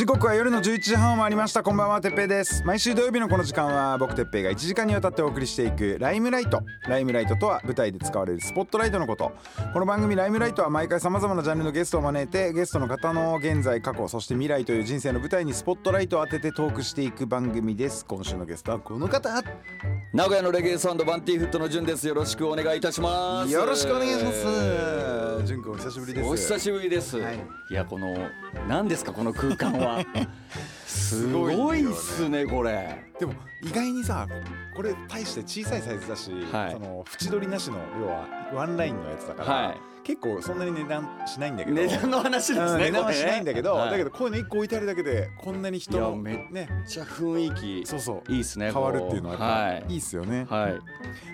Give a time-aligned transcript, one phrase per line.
[0.00, 1.62] 時刻は夜の11時半を回りました。
[1.62, 2.64] こんばんはてっぺいです。
[2.64, 6.62] 毎週土曜日のこの時間は僕てっぺいが1時間にわたってお送りしていくライムライト。
[6.88, 9.30] ライムライトとは舞台で使われるスポットライトのこと。
[9.74, 18.06] この番組ライムライトは毎回さまざまなジャンルのゲストを招いてゲストの方の現在過去そして未来という人生の舞台にスポットライトを当ててトークしていく番組です。
[18.06, 19.28] 今週のゲストはこの方。
[20.14, 22.08] 名古屋のレゲエサウンドバンティーフットの順です。
[22.08, 23.52] よろしくお願いいたします。
[23.52, 25.20] よろしくお願いします。
[25.44, 26.26] 純くんお久しぶりです。
[26.26, 27.36] お久しぶりです、はい。
[27.70, 28.16] い、やこの
[28.68, 29.89] 何ですかこの空間は
[30.86, 33.04] すごいっすねこれ。
[33.18, 34.26] でも意外にさ
[34.76, 36.72] これ大して小さいサイズだし、はい。
[36.72, 41.76] その縁取りなしの要はワンラインのやつだから、はい結構そんなに値段しないんだけど。
[41.76, 46.38] 値段の話ですねうん値段はしないんだけど、だけどこういうの一個置いてあるだけでこんなに人のめっ
[46.86, 48.32] ちゃ雰囲気そうそう。
[48.32, 49.84] いいっすね変わるっていうのはやっぱ、はい。
[49.88, 50.78] い、いっすよね、はい。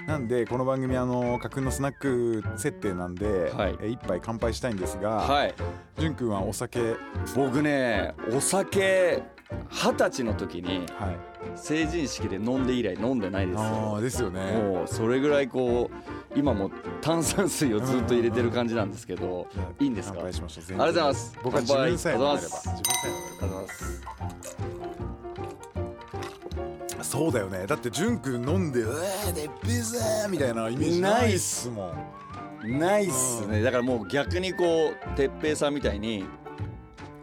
[0.07, 3.79] なんでこの番組あの架空のスナック設定なんで、はい。
[3.81, 5.55] え一杯乾杯したいんですが、はい。
[5.99, 6.97] じゅんくんはお酒。
[7.35, 9.23] 僕ねお酒
[9.71, 13.61] 二十歳の時にはい成人式で飲んで以来飲んでないです。
[13.61, 14.41] あよあですよね。
[14.53, 20.17] もうそれぐらいこう今も炭酸水をずっと入れてる感じなんですけどじゃあいいんですか？
[20.19, 20.65] 乾杯しましょう。
[20.65, 21.39] 全ありがとうございます。
[21.43, 22.39] 僕は自分さえ飲めれば。
[22.39, 23.67] 自分さえ飲めれ
[26.99, 27.67] ばそうだよね。
[27.67, 31.95] だってじゅんくん飲んで「うわーでっぺーみたいなイメージないっすも
[32.65, 32.79] ん。
[32.79, 33.47] ないっす。
[33.47, 33.63] ね。
[33.63, 36.25] だからもう逆にこう哲平さんみたいに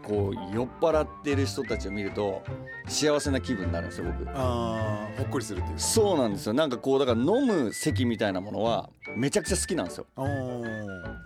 [0.06, 2.42] こう酔っ払ってる人たちを見ると
[2.86, 4.30] 幸せな気分になるんですよ僕。
[4.30, 6.52] あーほっこりするっていうそうなんですよ。
[6.52, 10.06] なんかこうだから飲む席みたいなものはめちゃくちゃ好きなんですよ。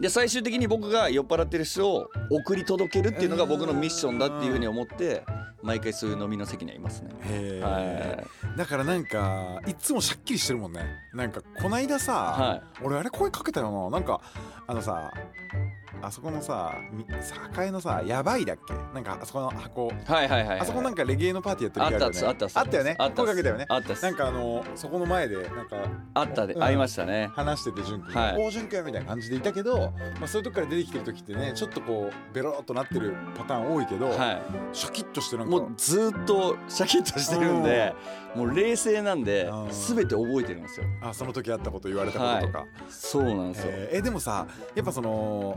[0.00, 5.24] で最終的に僕が酔っ払ってる人を送り届けるっていうのが僕のミッションだっていうふうに思って
[5.62, 7.10] 毎回そういう飲みの席にはいますね。
[7.24, 8.24] へはえ
[8.56, 10.84] だからなんかいつもしゃっきりしてるもんね。
[11.14, 13.91] なんかこないださ、は俺あれ声かけたよな。
[13.91, 14.20] なんか
[14.66, 15.10] あのさ
[16.03, 17.04] あそこのさみ
[17.65, 18.75] 栄のさやばいだっけ？
[18.94, 19.88] なんかあそこの箱。
[19.88, 20.60] はいはいはいはい。
[20.60, 22.97] あそこなんかレゲエのパーティーやってるあった日あっすあったあったよね？
[22.99, 23.66] あった声かけたよね？
[23.69, 25.77] あったなんかあのそこの前でなんか
[26.15, 26.62] あったで、うん。
[26.62, 27.28] 会いましたね。
[27.34, 28.37] 話してて潤くんはい。
[28.38, 34.41] おお潤くんみたいな感じでいたけど、まあ、そういうとこから出てきてる時ってねちょっとこうベローっとなってるパターン多いけど、は
[34.72, 35.56] シャキッとしてなんいか。
[35.59, 37.94] もうずっとシャキッとしてるんで
[38.34, 39.69] もう冷静なんでうん。
[39.71, 40.87] 全て覚えてるんですよ。
[41.03, 45.56] あその時あったこと言われたこととか、そうなんですよ、えーえでもさやっぱその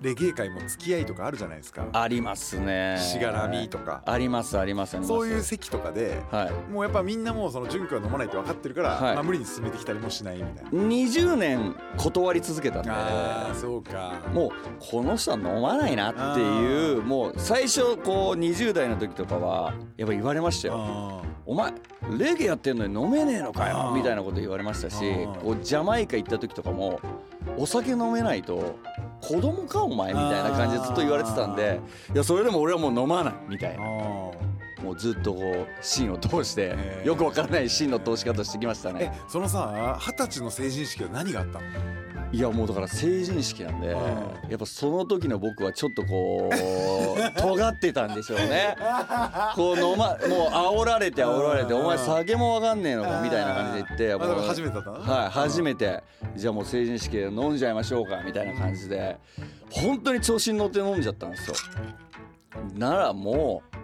[0.00, 1.86] レゲエ界も付き合いとかあるじゃないですか。
[1.92, 2.96] ありますね。
[2.98, 4.02] しがらみとか。
[4.06, 6.72] ありますありますそういう席とかではい。
[6.72, 9.14] もうやっぱみんなもうその純くんは飲まないって分かってるから、はい。
[9.14, 10.70] まあ、無理に進めてきたりもしないみたいな。
[10.70, 14.14] 20年断り続けたんであーそうか。
[14.32, 20.74] もうこの人は飲まないなっていうもう最初こう20代の時とかはやっぱ言われましたよ。
[20.78, 21.72] あお前
[22.18, 23.94] レゲエやってんのに飲めねえのかあよー。
[23.94, 24.96] みたいなこと言われましたし
[25.42, 27.00] こうジャマイカ行った時とかも
[27.58, 28.78] お酒飲めないと
[29.20, 31.80] 子供かお前みたいな感じでずっと言われてたんで
[32.14, 33.84] いやそれでも俺はもう飲まないみたいーな。
[33.84, 39.18] あもうずっとこう芯を通してよくわからない芯の通し方してきましたね。
[39.28, 41.64] そのさ二十歳の成人式は何があったの？
[42.34, 43.90] いやもうだから成人式なんでん。
[43.90, 46.54] やっぱその時の僕はちょっとこう
[47.40, 48.76] 尖ってたんでしょうね。
[49.54, 51.80] こう飲まもう煽られて煽られてうん。
[51.82, 54.90] お前酒もわかんねえのかみたいな感じで言ってもう初めてだった。
[54.90, 56.02] のはい初めて。
[56.34, 59.16] じゃあもう成人式で飲んじゃいましょうかみたいな感じで
[59.70, 61.54] 本当に調子に乗って飲んじゃったんですよ。
[62.74, 63.76] ならもう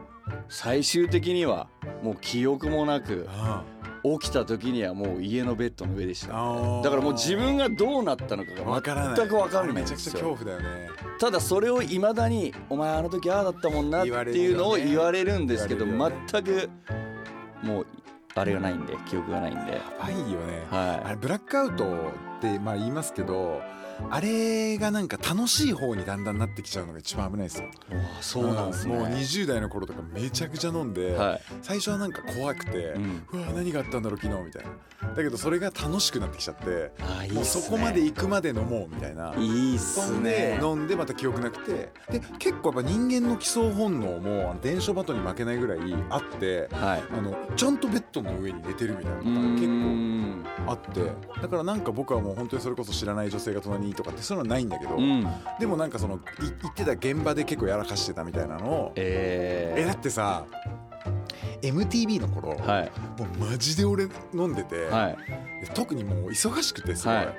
[0.48, 1.68] 最終的には
[2.02, 3.62] もう記憶もなくあ
[4.02, 6.32] 起きた時にはもう家のベッドの上でした。
[6.34, 9.16] あだからもう自分がどうなったのかわからない。
[9.16, 10.88] が全く分かんないんめちゃくちゃ恐怖だよね。
[11.18, 16.12] ただそれをいまだに「お前あの時ああだったもんな」っていうのを言われるんですけどね。
[16.30, 16.70] 全く
[17.62, 17.86] もう
[18.34, 19.72] あれがないんで記憶がないんで。
[19.72, 20.66] やばいよね。
[20.70, 21.06] はい。
[21.06, 21.84] あれブラックアウト
[22.38, 23.60] ってまあ言いますけど
[24.10, 27.68] あれがなんか楽しい方にだんだんなってきちゃうのが一番危ないですよ。
[28.20, 28.94] そうなんですね。
[28.94, 31.40] もう20代の頃とかめちゃくちゃ飲んで、はい。
[31.62, 33.00] 最初はなんか怖くて、う
[33.32, 34.70] うんわ何があったんだろう昨日みたいな
[35.00, 37.62] だけどそれが楽しくなってきちゃってあいいもうっすね。
[37.64, 39.34] そこまで行くまで飲もうみたいな。
[39.36, 40.60] いいっそすんでね。
[40.62, 41.90] 飲んでまた記憶なくて。
[42.10, 45.78] で結構やっぱ人間の基礎本能もあの伝書バトに負けないぐらい
[46.10, 47.02] あってはい。
[47.12, 51.40] あのちゃんとベッドの上に寝てるみたいなうことが結構んあって。
[51.40, 55.26] だからなんか僕はもう本当にそれこそ知らない女性が隣にとかってそういうのはないんだけど、うん。
[55.58, 56.18] でもなんかそのい
[56.62, 60.44] 行ってた現場で結構やらかしてたみたいなのをええだってさ
[61.62, 62.90] MTV の頃、ー、はい。
[63.18, 64.04] もうマジで俺
[64.34, 65.16] 飲んでて、はい。
[65.74, 67.36] 特にもう忙しくてすごい、はい。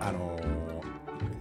[0.00, 0.74] あのー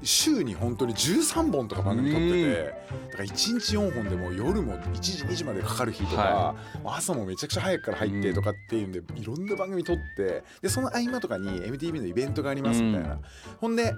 [0.04, 2.64] 週に本当に13本とか番組撮ってて
[3.12, 6.56] だから1日4本でもう夜も1時2時までかかる日とか、は
[6.98, 13.22] 朝もめちゃくちゃ早くから入ってとかっていうんでいろんな番組撮ってでその合間とかに MTV のイベントがありますみたいな、うん。
[13.60, 13.94] ほんで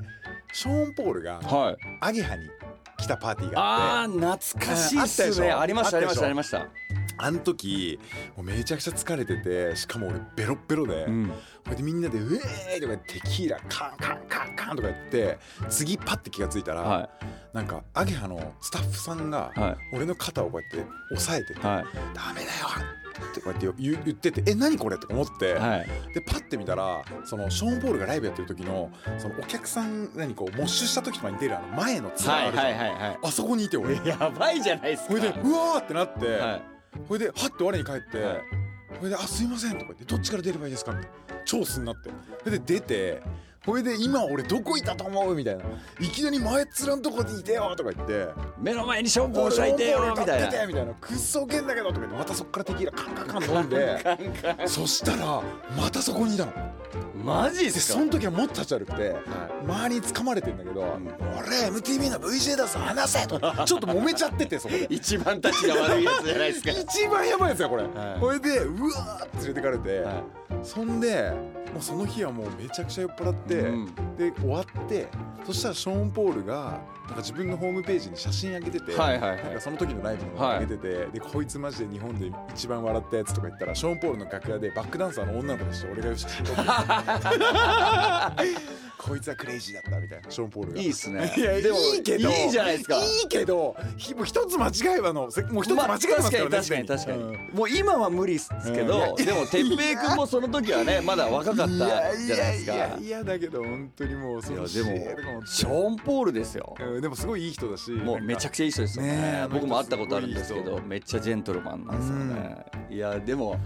[0.54, 1.78] ショーン・ポールがはい。
[2.02, 2.50] アゲハに
[2.98, 4.14] 来たパーティーがあって。
[4.14, 4.38] 懐
[4.68, 5.52] かしいっすね。
[5.52, 6.68] ありましたありましたありました。
[7.18, 7.98] あの時
[8.36, 11.30] もうめちゃくちゃ疲れててしかも俺ベロッベロで、うん。
[11.64, 15.40] これでみんなで「ウェーイ!」とかテキーラカンカンカンカンとか言って
[15.70, 17.10] 次パッて気がついたら、は
[17.54, 19.96] なんかアゲハのスタッフさんがはい。
[19.96, 22.68] 俺の肩をこうやって押さえてて「はいダメだよ!」
[23.24, 25.88] ってこうやって言ってて「え何これ?」とか思って、はい。
[26.14, 33.96] でパッて見たらそのショーン・ポールがライブやってる時のそのお客さん何こうモッシュした時とかに出るあの前のツアーはいあるじゃん、はいはいはあそこにいて俺。
[33.96, 35.10] い やばいじゃないですか。
[35.10, 36.62] ほいでうわーってなって、はい。
[37.08, 38.42] ほいではって我に返って、はい。
[39.00, 41.44] ほいで「あすいません」とか言って「どっちから出ればいいですか?」みたいな。
[41.46, 41.96] 超すんなっ
[42.44, 42.50] て。
[42.50, 43.22] で出て
[43.66, 45.64] ほいで今俺どこいたと思うみたいな。
[46.00, 48.28] いきなり前っ面のとこにいてよとか言って。
[48.60, 50.94] 目の前にショーン・ポもうールがいてよみたいなてみたいな。
[50.94, 52.18] くっそウケんだけどとか言って。
[52.18, 54.68] またそっからテキーラカンカンカン飲んで。
[54.68, 55.42] そしたら
[55.76, 56.54] またそこにいたの。
[57.24, 59.16] マジでですそかの時はもっと立ち悪くて
[59.66, 60.82] 周りに掴まれてんだけど
[61.36, 63.40] 「俺 MTV の VJ だぞ話せ!」と。
[63.40, 64.86] ちょっと揉めちゃっててそこで。
[64.92, 66.70] 一番たちが悪いやつじゃないですか。
[66.80, 67.88] 一番やばいやつやこれ、い。
[68.20, 70.22] これでうわーって連れてかれて、は
[70.64, 71.34] そんで
[71.76, 73.94] もうその日はもうめちゃくちゃ酔っ払って、うん。
[74.18, 75.10] で終わって
[75.46, 79.44] そしたらショーン・ポールがなんか自分のホームページに写真上げてて、はいはいはい。
[79.44, 86.62] なんかその時のライブの上げてて、でこいつマジで日本で一番笑ったやつとか言ったらショーン・ポールの楽屋でバックダンサーの女の子として俺が写真撮って
[88.98, 90.30] こいつはクレイジーだったみたいな。
[90.32, 90.82] ショーン・ポールが。
[90.82, 91.34] いいっすね。
[91.38, 92.30] いやでもいいけど。
[92.30, 92.98] いいじゃないですか。
[92.98, 97.56] いいけどひもう一つ間違えばのせもう一つ間違えますからね、まあ確かに確かに確かに、うん。
[97.56, 99.26] もう今は無理っすけど、うん。
[99.26, 102.74] でも哲平君もその時はねまだ若かったじゃないですか。
[102.74, 106.76] いやいやいやだけど本当にもうそのいやでもショーン・ポールですよ。
[106.80, 109.06] うんでもすごいいい人だしもうめちゃくちちゃいい人ですよ。
[109.06, 113.60] ねね僕も会ったことあるんですけどめっちゃジェントルマンなんですよね、いやでも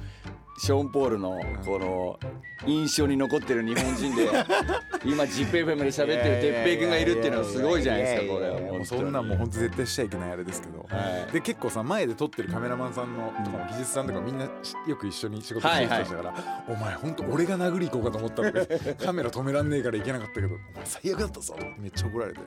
[0.62, 2.19] ショーン・ポールのこの
[2.68, 4.27] 印象に残ってる日本人で
[5.06, 8.50] 今 ZIPFM で喋ってる哲平君がいるっていうのはすごいじゃないですかこれ。
[8.50, 11.31] はもうそんなんもう本当絶対しちゃいけないあれですけど、はい。
[11.31, 18.56] で結構さ前で撮ってるカメラマンさんのとかも技術さんとかみんなよく一緒に仕事してる人たちだから、お前本当俺が殴り行こうかと思ったのに
[19.01, 22.39] カメラ止めらんねえから行けなかったけどお前最悪だったぞめっちゃ怒られて。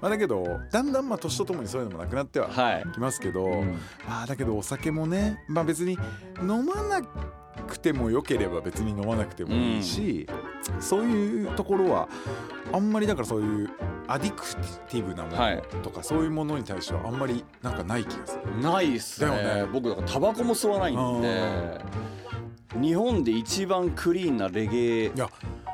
[0.00, 2.84] まあだけどだんだんまあ年とともにそういうのもなくなってははい。
[2.94, 3.72] きますけど、ん。
[4.08, 5.98] まあだけどお酒もねまあ別に
[6.40, 7.01] 飲まな
[7.68, 10.26] くてもよければ別に飲まなくてもいいし、
[10.80, 12.08] そういうところは
[12.72, 13.70] あんまりだからそういう
[14.08, 14.42] アディク
[14.88, 15.56] ティブなもはい。
[15.56, 18.60] のとか、そういうものに対してはあんまりなんかない気がする。
[18.60, 19.30] ないっすね。
[19.30, 19.70] だよね。
[19.72, 21.80] 僕だからタバコも吸わないんで
[22.80, 25.12] 日本で一番クリーンなレゲエ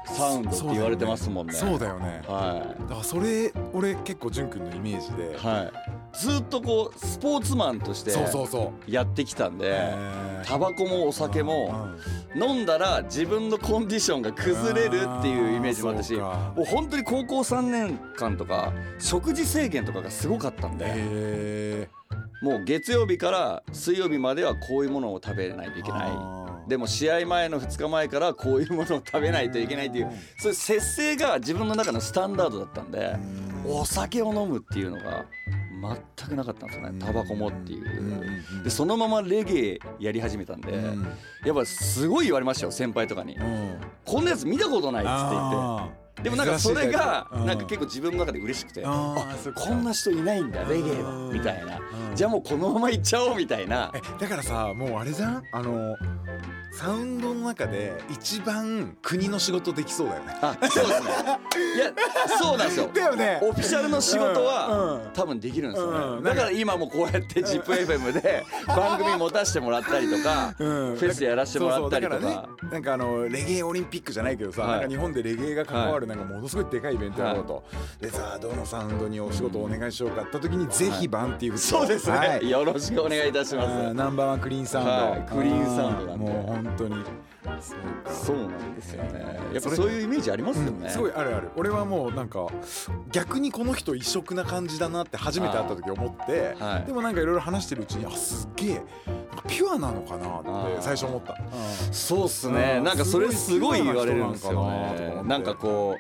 [0.05, 1.53] サウンドって言われてますもんね。
[1.53, 2.23] そうだよね。
[2.27, 5.73] はだからそれ俺結構潤くんのイメージで、いはい
[6.21, 8.11] ずっとこうスポーツマンとして
[8.87, 9.95] やってきたんで
[10.45, 11.91] タバコもお酒も
[12.35, 21.89] 飲んだら自分のコンディションが崩れるっていうイメージもあったしもう本当に高校3年間とか食事制限とかがすごかったんでへ
[22.43, 26.69] もう月曜日から水曜日まではこういうものを食べないといけない。
[26.69, 33.17] でも試合前の2日前からこういうものを食べないといけないっていうそういう節制が自分の中のスタンダードだったんで
[33.67, 35.25] お酒を飲むっていうのが
[36.17, 36.99] 全くなかったんですよね。
[36.99, 38.63] タバコもっていう。
[38.65, 41.03] でそのままレゲエやり始めたんでうん。
[41.45, 43.37] やっぱすごい言われましたよ先輩とかに。
[43.37, 43.77] うん。
[44.05, 46.09] こんなやつ見たことないっつって言って。
[46.25, 49.15] でもなんかそれがなんか結構自分の中で嬉しくてあ
[49.55, 51.11] こんな人いないんだレゲエは。
[51.11, 51.79] うんみたいな。
[52.11, 52.17] うん。
[52.17, 53.93] じゃあもうこのまま行っちゃおうみたいな。
[53.95, 55.43] えだからさもうあれじゃん？
[55.53, 55.95] あの
[56.79, 60.37] サウンドの中で一番国の仕事できそうだよね。
[60.41, 61.09] あそうですね。
[61.75, 61.93] いや
[62.39, 62.89] そうなんですよ。
[62.95, 63.41] だよね。
[63.43, 65.11] オフィシャルの仕事うんはうん。
[65.13, 70.95] 多分できるんですようんねだから今もこうやって ZIPFM で番組持たせてもらったりとかフうん。
[70.95, 72.31] ェスやらせてもらったりとそうそう。
[72.31, 74.71] だからねなんかあのレゲエオリンピックじゃないけどさ、はい。
[74.73, 77.65] なんか日本でレゲエが関わるなんかものすごいでかいイベントやろうと、
[78.01, 82.45] でさあどのサウンドにお仕事をお願いしようかって時にぜひバンっていうことそうですはい。
[82.45, 85.27] ねよろしくお願いいたしまナンバーワンクリーンサウンド、はい。
[85.37, 86.31] クリーンサウンドなんで。
[86.31, 87.05] もう本当に。
[88.07, 89.39] そうなんですよね。
[89.53, 90.91] やっぱそういうイメージありますよね。
[90.91, 91.51] すごいあるある。
[91.57, 92.47] 俺はもうなんか
[93.11, 96.87] 逆にこの人異色な感じだなって初めて会った時思って、はい。
[96.87, 98.83] でもなんかいろいろ話してるうちにあすっげえ
[99.47, 100.83] ピュアなのかなあってー。
[100.83, 101.37] 最初思った、
[101.91, 102.77] そうっすね。
[102.79, 102.85] うん。
[102.85, 105.23] なんかそれすごい言われるんですよね。
[105.25, 105.97] なんかこ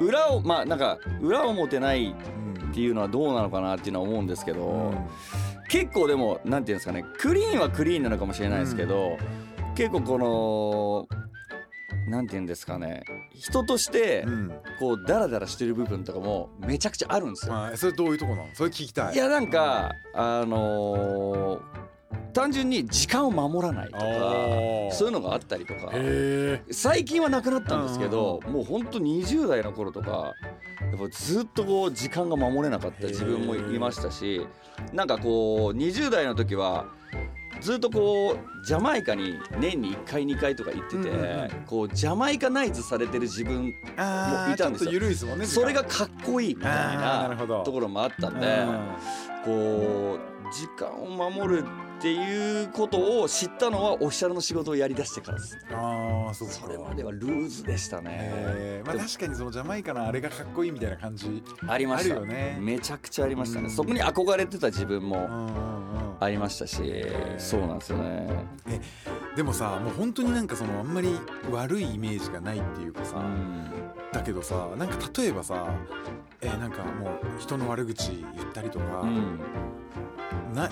[0.00, 4.96] う裏をまあなんか裏表ないうんっていうのはどうなのかなっていうのは思うんですけど、うん。
[5.68, 7.04] 結構でもなんていうんですかね。
[7.18, 9.18] クリーンはクリーンなのかもしれないですけど、
[9.76, 11.06] 結構この
[12.08, 13.02] なんて言うんですかね。
[13.34, 14.52] 人としてうん。
[14.78, 17.54] こうダラダラしてる部分とかもめちゃくちゃあるんですよ。
[17.54, 18.48] あそれどういうとこなの？
[18.54, 19.14] それ聞きたい。
[19.14, 21.60] いやなんかあのー
[22.32, 24.90] 単純に時間を守らないとかー。
[24.92, 25.90] そういうのがあったりとか。
[25.92, 30.34] へ最近はなくなったんですけどもうほんと20代の頃とか
[30.80, 34.46] やっぱずっとこう時間が守れなかった自分もいましたし
[34.92, 36.86] なんかこう20代の時は
[37.60, 41.50] ずっとこうジャマイカに年に1回2回とか行ってて、うんうんうん。
[41.66, 43.72] こうジャマイカナイズされてる自分もう
[44.52, 45.14] いたんですよ。
[45.14, 48.64] すもんねそれがかっこいいみたいなところもあったんで
[49.44, 51.64] こう時間を守る
[51.98, 55.56] っていうことを知ったのはオフィシャルの仕事をやりだしてからです。
[55.72, 58.10] ああそうそれまではルーズでしたね。
[58.32, 58.86] えー。
[58.86, 61.42] まあ確かにそのジャマイカのあれがかっこいいみたいな感じ。
[61.66, 62.14] ありました。
[62.14, 62.58] よね。
[62.60, 63.64] めちゃくちゃありましたうん。
[63.64, 66.82] ねそこに憧れてた自分もありましたし
[67.38, 68.26] そうなんですよね。
[69.36, 71.08] でもさもう本当になんかそのあんまり
[71.50, 73.70] 悪いイメージがないっていうかさ、うん。
[74.12, 75.66] だけどさなんか例えばさ
[76.42, 79.40] えーなんかもう人の悪口言ったりとか、うん。
[80.54, 80.70] な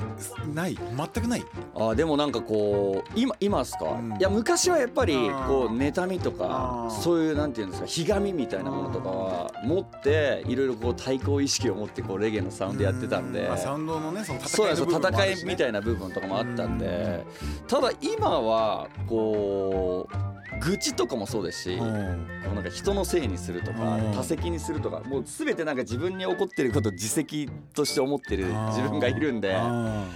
[0.54, 1.44] ない全くない。
[1.74, 4.12] あーでもなんかこう今今っすか、うん。
[4.12, 5.14] いや昔はやっぱり
[5.46, 7.00] こう妬みとあかー。
[7.02, 13.44] そういうなんていうんですかひがみみたいなものとかは持っていろいろこう対抗意識を持ってこうレゲエのサウンドやってたんで。
[13.44, 17.24] うまあ、サウンドのねその戦い戦いみたいな部分とかもあったんで。
[17.68, 24.12] ただ今はこう愚痴とかもそうですし、こうなんか人のせいにするとかうん。
[24.12, 30.06] 他責にするとかもう全てなんか自分に起こってることを自責として思ってる自分がいるんであ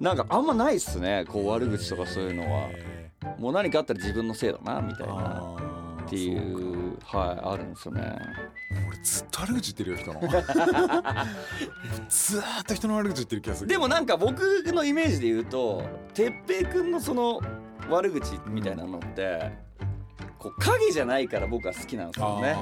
[0.00, 2.68] なんかあんまないっすねこう悪口とかそういうのは。
[2.68, 5.56] へもう何かあったら自分のせいだなみたいーな
[6.06, 8.16] っていそううはいあるんですよね。
[8.88, 10.20] 俺ずっと悪口言ってるよ人の
[12.08, 14.40] ずーっと人の悪口言ってる気がするでもなんか僕
[14.72, 15.82] のイメージで言うと
[16.14, 17.40] 哲平君のその
[17.90, 19.50] 悪口みたいなのって
[20.38, 22.54] こう影じゃないから僕は好きなんですよね。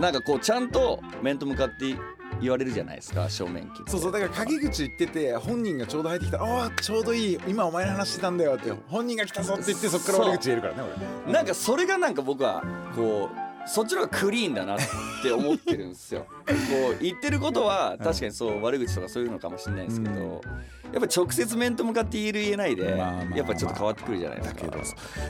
[0.00, 1.94] なんかこうちゃんと面と向かって
[2.40, 10.82] 言われるじゃないですか正面切そうそうだから陰口言ってて本人がちょうど入ってきたら「おーちょうどいい今お前の話してたんだよ」って本人が来たぞって言ってそっから悪口言えるからね
[11.26, 11.32] 俺。
[11.32, 12.62] なんかそれがなんか僕は
[12.96, 14.78] こうそっちの方がクリーンだなっ
[15.22, 16.26] て思ってるんですよ。
[16.28, 16.52] こ
[16.98, 20.42] う言ってることは確かにそう悪口とかそういうのかもしれないですけど、
[20.92, 23.36] やっぱ直接面と向かって言える言えないで、まあまあまあ。
[23.38, 24.60] やっぱちょっと変わってくるじゃないですか。
[24.60, 24.84] だけど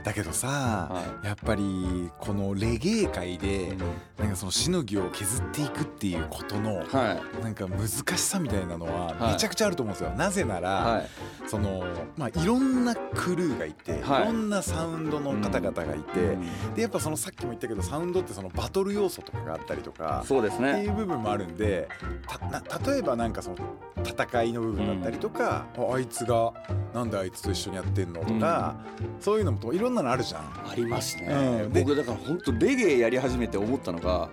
[0.04, 3.78] だけどさ、はやっぱりこのレゲエ界でうん。
[4.18, 7.42] なんかそのしのぎを削っていくっていうことのはい。
[7.42, 9.32] なんか難しさみたいなのははい。
[9.34, 10.10] めちゃくちゃあると思うんですよ。
[10.16, 11.08] なぜなら、はい。
[11.46, 11.84] その
[12.16, 14.22] まあいろんなクルーがいて、はい。
[14.22, 16.36] い、ろんなサウンドの方々がいて、
[16.74, 20.24] でやっぱそのさっきも言ったけどサウンドってそのバトル要素とかがあったりとか。
[20.26, 20.84] そうですっていね。
[20.86, 21.88] う部分もあるんで
[22.26, 22.62] たな
[22.92, 23.56] 例えばなんかその
[24.04, 26.52] 戦いの部分だったりとか、ああいつが
[26.92, 28.76] なんであいつと一緒にやってんのとか、
[29.20, 30.42] そういうのもといろんなのあるじゃん。
[30.42, 31.28] ありますね。
[31.28, 34.28] うんで僕だから本当レゲエやり始めて思ったのが。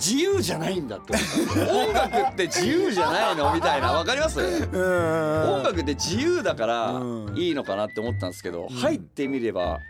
[0.00, 1.12] 自由じゃないんだって
[1.60, 4.38] 音楽って自由じゃないのみたいなわかります？
[4.38, 9.80] 音音楽って自由だからうんいいのかなって思ったんですけど、入ってみれば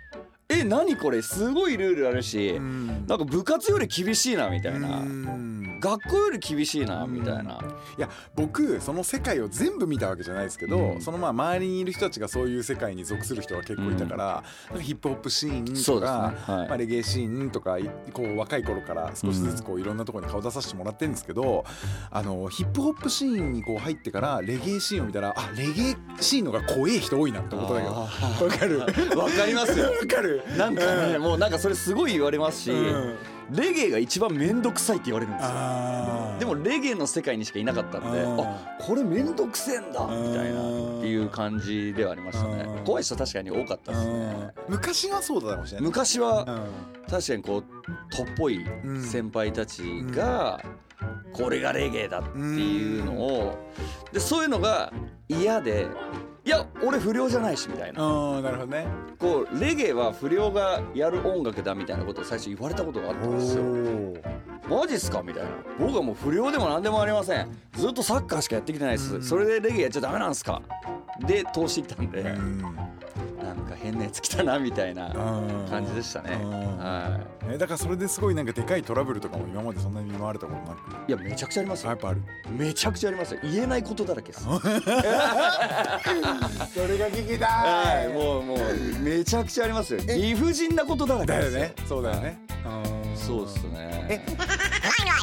[0.51, 1.21] え何これ？
[1.23, 2.87] すごいルールあるし、うん。
[3.07, 7.61] なんか部活より厳しいなみたいな、うん学校より厳しいなみたいな、
[7.97, 11.01] いや僕その世界を全部見たわけじゃないですけど、うん。
[11.01, 16.69] そのまあ周りにいる人たちがそういう世界に属する人が結構いたから、なんかヒップホップシーンとか、はい。
[16.69, 21.65] まあ、レゲエシーンとかいこう若い頃から少しずつこういろんなところに顔出させてもらってるんですけど、
[22.11, 28.79] あのヒップホップシーンにこう入ってからレゲエシーンを見たらあレゲエシーンのが怖い人多いなってことだけどあわかる。
[29.17, 29.87] わかりますよ。
[30.01, 30.43] わかる。
[30.57, 36.37] なんかね、もうなんかそれすごい言われますし、うんレゲエが一番面倒くさいって言われるんですよ。
[36.39, 38.41] でもレゲエの世界にしかいなかったんでうん。
[38.41, 42.65] あこれ面倒くせえんだみたいなっていう感じではありましたね。
[42.65, 42.85] うん。
[42.85, 44.13] 怖い人確かに多かったですね。
[44.69, 44.75] うん。
[44.75, 45.87] 昔はそうだかもしれない。
[45.87, 47.09] 昔はうん。
[47.11, 47.65] 確かにこう
[48.15, 48.65] トっぽい
[49.01, 50.63] 先輩たちが
[51.33, 53.71] これがレゲエだっていうのを
[54.13, 54.93] でそういうのが
[55.29, 55.87] 嫌で
[56.49, 58.03] いや俺不良じゃないしみたいな。
[58.03, 58.87] うんなるほどね。
[59.19, 63.65] こうレゲエは不良がやる音楽だみたいなことを最初言われたことがあったんですよ。
[64.67, 65.23] マジっすか？
[65.23, 65.51] みたいな。
[65.79, 67.55] 僕はもう不良でも何でもありません。
[67.75, 70.63] ずっとサッカーしかやってきてないです、それでレゲエやっちゃダメなんすか？
[71.21, 72.63] で通していったんで、うん。
[72.63, 75.11] なんか変なやつ来たなみたいな
[75.71, 76.51] 感じでしたね、うん。
[76.79, 80.79] はえだからそれですごいなんかでかいトラブルとかも今までそんなに見舞われたことなく。
[81.09, 81.89] いいやめちゃくちゃありますよ。
[81.89, 82.23] あやっぱある。
[82.51, 83.41] めちゃくちゃありますよ。
[83.43, 84.47] 言えないことだらけです
[86.73, 88.59] それが聞きたはいもうもう
[89.01, 90.01] めちゃくちゃありますよ。
[90.07, 91.61] 理不尽なことだらけですよ。
[91.61, 91.75] だよね。
[91.87, 92.39] そうだよね。
[93.15, 94.25] そうですね。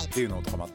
[0.04, 0.70] っていうのとかもあっ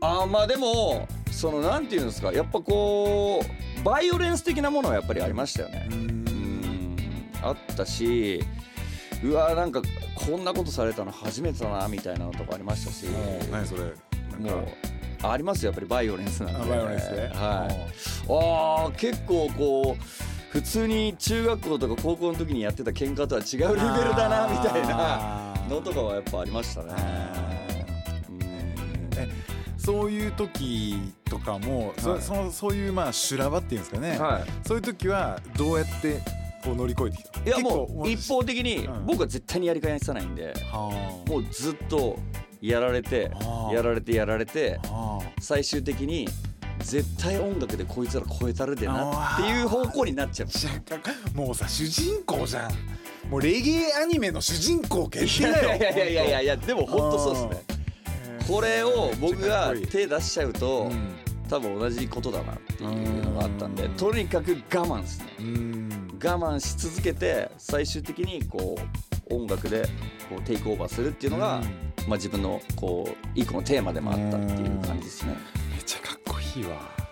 [0.00, 2.32] たあーまあでもそのなんていうんですか。
[2.32, 5.88] やっぱこうバイオレンス的なものはやっぱりありましたよね。
[5.90, 6.96] うん。
[7.42, 8.42] あったし
[9.22, 9.82] うわなんか
[10.14, 13.04] こんなことされたの初めてだなみたいなのとかありましたし。
[13.50, 13.82] 何それ。
[14.38, 14.54] もか。
[14.54, 14.68] う
[15.22, 16.60] ありますよやっぱりバイオレンスなんで。
[16.60, 17.32] あバイオレンスではい。
[17.32, 27.60] あー結構こう普通に中学校とか高校の時にやってた喧嘩とは違うレベルだなみたいなのとかはやっぱありましたね。
[29.76, 32.22] そういう時とかも、そはい。
[32.22, 34.66] そのそういうまあ修羅場っていうんですかね、はい。
[34.66, 36.20] そういう時はどうやって
[36.62, 39.06] こう乗り越えてきたいやもう一方的にうん。
[39.06, 40.52] 僕は絶対にやり返さないんで。
[40.70, 41.30] はあ。
[41.30, 42.18] もうずっと
[42.60, 43.30] やられて
[43.72, 46.28] やられてやられては最終的に
[46.78, 50.48] 絶対音楽でこいつら超えたるでなっていう方向になっちゃう。
[50.48, 52.70] あもうさ主人公じゃん。
[53.30, 55.68] もうレゲエアニメの主人公決い定だよ。
[55.68, 57.80] やいやいやいやいやいやでも本当そうですね。
[58.48, 61.16] これを僕が手出しちゃうとうん。
[61.48, 63.94] 多分同じことだなっていうのがあったんでうん。
[63.94, 65.26] とにかく我慢ですね。
[65.40, 65.88] うん。
[66.22, 68.78] 我慢し続けて最終的にこ
[69.28, 69.82] う音楽で
[70.28, 75.36] こうテイクオーバーするっていうのが、うんまあ、自分のこう一個のテーマでもあったっていう感じですね。
[75.70, 76.70] めっちゃかっこいいわ。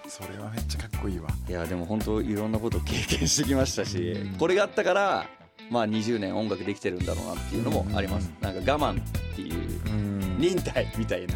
[0.09, 1.29] それはめっちゃかっこいいわ。
[1.49, 4.39] いやでも本当いろんなことを経験してきましたしうん。
[4.39, 5.27] これがあったから
[5.71, 8.33] まあ20年音楽できてるんだろうなっていうのもあります。
[8.41, 9.05] うなんか我慢っ
[9.37, 9.55] ていう
[9.87, 10.37] うん。
[10.41, 11.35] 忍耐みたいな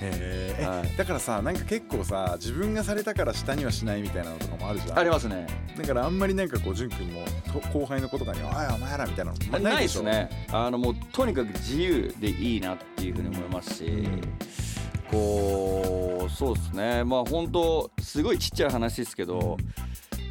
[0.00, 0.96] へーえはい。
[0.96, 4.98] だからさなんか結構さ自分がされたから下にはしないみたいなのとかもあるじゃん。
[4.98, 5.46] ありますね。
[5.76, 10.46] だからあんまりなんかこう潤くんもと後輩の子とかに「おいお前ら」みたいなのまあないですね。
[10.52, 14.20] あのもうとにかく自由でいいなっていうふうに思いますし、うん。
[15.10, 17.04] こうそうですね。
[17.04, 19.56] まあ本当すごいちっちゃい話ですけど、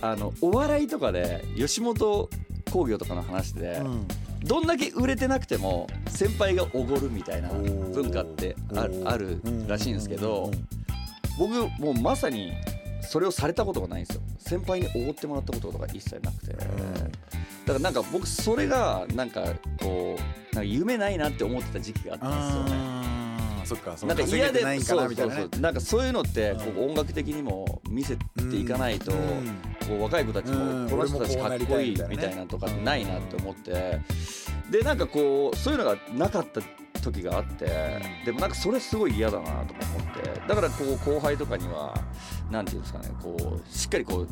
[0.01, 2.29] あのお笑いとかで吉本
[2.71, 4.07] 興業とかの話で、うん
[4.43, 8.55] どんだけ売れてなくても先輩がおごるみたいな文化って
[9.05, 10.79] あるらしいんですけどうん
[11.39, 12.51] 僕もうまさに
[13.01, 14.21] それをされたことがないんですよ。
[14.37, 16.53] 先輩におごってもらったこととか一切なくて。
[16.53, 19.45] だからなんか僕それがなんか
[19.79, 20.17] こ
[20.51, 23.65] うなんか夢ないなって思ってた時期があったんですよね。
[23.65, 23.97] そっか。
[23.97, 25.13] そなんか嫌でてないんかそうなね。
[25.13, 25.61] うそそう。
[25.61, 29.57] なんかそういうのってこうう音楽的にも見せていかないとうん
[29.89, 30.83] こう若い子たちうん。
[30.85, 33.99] もこの人たちかっこいいみたいなとかないなって思って。
[34.71, 36.61] でなんかこうそういうのがなかった
[37.01, 37.65] 時があって
[38.23, 40.41] でもなんかそれすごい嫌だなとか思って。
[40.47, 41.93] だからこう後輩とかには
[42.51, 44.27] なんていうんですかねこうしっかりこう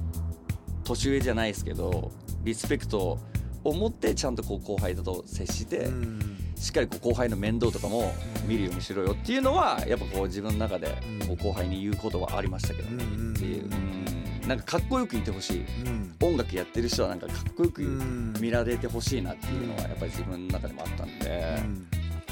[0.83, 2.11] 年上じゃないですけど
[2.43, 3.19] リスペクト
[3.63, 5.85] を持ってちゃんとこう後輩だと接して。
[5.85, 6.37] うん。
[6.57, 8.11] しっかりこう後輩の面倒とかも
[8.47, 10.87] 見るようにしろよっていうのはやっぱこう自分の中で
[11.27, 13.03] こう後輩に言うことはありましたけどね。
[13.03, 13.33] うん。
[13.33, 13.65] っていう。
[13.65, 14.06] うん
[14.47, 15.65] なんかかっこよくいてほしい。
[15.85, 16.15] うん。
[16.21, 18.33] 音楽やってる人はなんかかっこよくうん。
[18.39, 21.57] 見られてほしいなっていうのはやっぱり自分の中でもあったんで。
[21.59, 21.87] うん。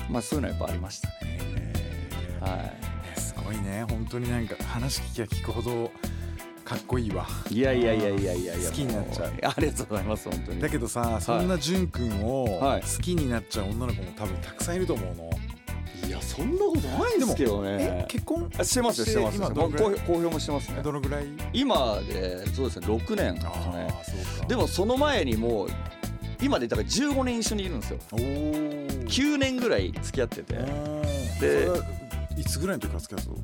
[0.10, 1.73] まあそういうのはやっぱありましたね。
[2.39, 2.80] はね
[3.17, 3.86] すごいね。
[3.89, 5.91] 本当になんか話聞きゃ聞くほど
[6.63, 7.28] かっこいいわ。
[7.49, 9.32] いいやいやいやいやいやいや好きになっちゃう。
[9.32, 10.62] もありがとうございます本当に。
[10.62, 12.82] だけどさそんな潤くんをはい。
[12.82, 15.30] 好きになっちゃう女の子も多分たくさんいると思うの
[16.08, 20.00] いやそんなことないんですけどえね結婚あしてますよしてます今どのぐらい？
[20.02, 20.82] 公表もしてますね。
[20.84, 21.26] どのぐらい？
[21.54, 24.48] 今でそうですね6年ですね。
[24.48, 25.70] でもその前にもう
[26.41, 28.00] 今でだから15年一緒にいるんですよ。
[28.12, 29.06] おおー。
[29.08, 30.56] 9年ぐらい付き合ってて。
[30.56, 31.02] うん
[31.39, 31.68] で
[32.38, 33.36] いつぐらいの時から付き合ってた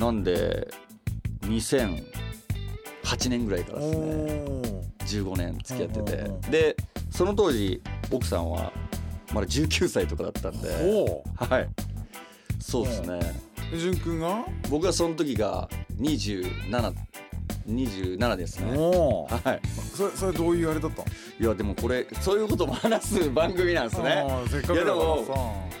[0.00, 0.06] の？
[0.06, 0.68] なんで
[1.42, 4.00] 2008年ぐらいからですね。
[4.00, 6.50] お15年付き合ってて。
[6.50, 6.76] で
[7.10, 8.72] その当時奥さんは
[9.32, 10.68] まだ19歳とかだったんで。
[10.82, 11.68] おはい。
[12.60, 13.20] そうですね。
[13.70, 14.44] で潤くんが？
[14.68, 15.68] 僕はその時が
[16.00, 16.94] 27
[17.68, 18.76] 27ですね。
[18.76, 19.60] おおはい。
[19.94, 21.08] それそれどういうあれだったの？
[21.38, 24.26] いやでもこれそういうことも話す番組なんですね。
[24.28, 25.34] あーせっかくだからいやでさ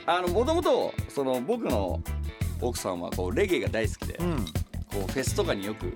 [0.06, 2.00] あのもともとその僕の
[2.60, 4.44] 奥さんはこうレゲエが大好きで、うん。
[4.90, 5.86] こうフェスとかによく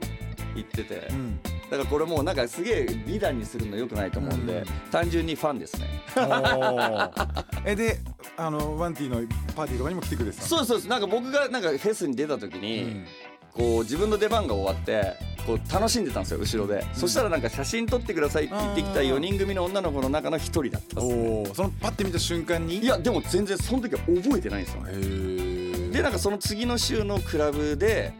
[0.54, 1.38] 行ってて、うん
[1.70, 4.64] だからこれもうなんかすげえ美談にするのよくないと思うんで、うん。
[4.90, 5.86] 単純にファンですね。
[7.64, 7.98] えで
[8.36, 10.48] あのワンティのパーティーとかにも来てくれてたの？
[10.48, 13.06] そうそうなんか僕がなんかフェスに出た時に、うん。
[13.52, 15.14] こう自分の出番が終わって
[15.46, 19.14] こう楽しんでたんですよ後ろで、そしたらなんか写真撮ってくださいって言ってきたあー。
[19.14, 21.46] 4人組の女の子の中の1人だったんですね。
[21.54, 22.78] そのパッて見た瞬間に？
[22.78, 24.90] いやでも全然その時は覚えてないんですよね。
[24.92, 28.12] へえでなんかその次の週のクラブで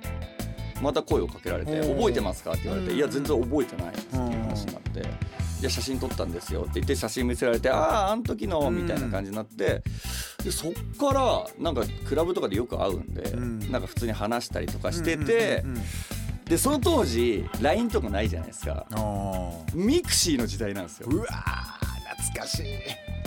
[0.85, 1.97] また声をかけられて「おー。
[1.97, 2.99] 覚えてますか?」って言われて「うん。
[2.99, 5.01] いや全然覚えてない」っていう話になって
[5.61, 9.83] 「いや写真撮ったんですよ」って言って写真見せられて「あああの時の」みたいな感じになって
[10.44, 13.59] でそっからなんかクラブとかでよく会うんでうん。
[13.73, 15.64] なんか普通に話したりとかしてて
[16.44, 18.87] でその当時 LINE とかないじゃないですか。
[18.92, 21.09] あ mixiの時代なんですよ。
[21.09, 21.93] ーうわー
[22.28, 22.64] 懐かしい。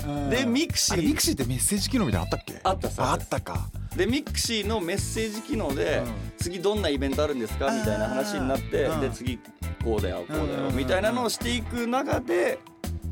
[0.05, 0.29] うん。
[0.29, 2.59] で mixi。mixiってメッセージ機能みたいなのあったっけ？
[2.63, 3.69] あったっすああったか。
[3.95, 6.13] で mixiのメッセージ機能で、うん。
[6.37, 7.71] 次どんなイベントあるんですか？
[7.71, 9.01] みたいな話になって、うん。
[9.01, 9.39] で次
[9.83, 10.75] こうだよこうだよ、うん。
[10.75, 12.59] みたいなのをしていく中で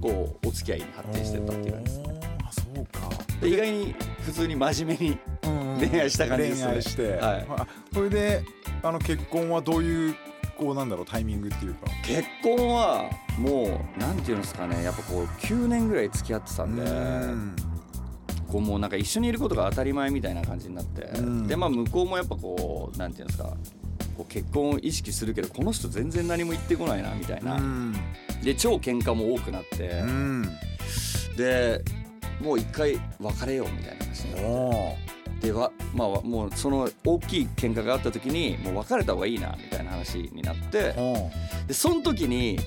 [0.02, 2.02] こうお付き合いに発展してったっていう感じです。
[2.44, 3.10] あそそうか。
[3.42, 5.18] で意外に普通に真面目に
[5.90, 7.46] 恋愛した感じですね恋愛して、はい。
[7.50, 8.44] あそれで
[8.84, 10.16] あの結婚はどういう
[10.58, 11.88] こうなんだろうタイミングっていうか。
[12.04, 14.84] 結婚はもうなんていうんですかね。
[14.84, 16.82] やっぱこう9年ぐらい付き合ってたんで。
[16.82, 17.56] うん。
[18.48, 21.02] こうもうなんか一緒にいることが当たり前みたいな感じになって。
[21.20, 21.48] うん。
[21.48, 23.56] でまあ向こうもやっぱこうなんていうんですか。
[24.16, 27.56] こう結婚を意識するけどこの人全然何も言ってこないなみたいな。
[27.56, 27.94] うん。
[28.44, 29.90] で超喧嘩も多くなって。
[29.90, 30.44] うん。
[31.36, 31.82] で
[32.42, 34.48] もう一回別れようみたいな話になって。
[34.48, 40.94] おでわまあもうその大きい喧嘩があった時にもう別れた方がいいなみたいな話になって
[41.68, 42.58] でその時に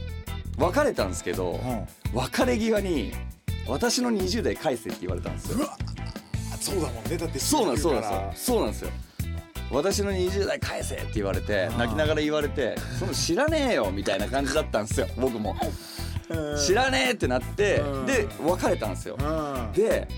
[0.57, 3.13] 別れたんですけどー別れ際に
[3.67, 5.69] 「私の20代返せ」って言われたんですよ。
[6.61, 7.17] そうだもんね。
[7.17, 8.91] だってそうなんですそうなんそうなんですよ。
[9.71, 15.57] 私の20代返せって言われて泣きながら言われてその知らねえよみたいな感じだったんですよ僕も。
[16.67, 18.07] 知らねえってなってうん。
[18.07, 19.17] で別れたんですよ。
[19.19, 19.73] うん。
[19.73, 20.09] で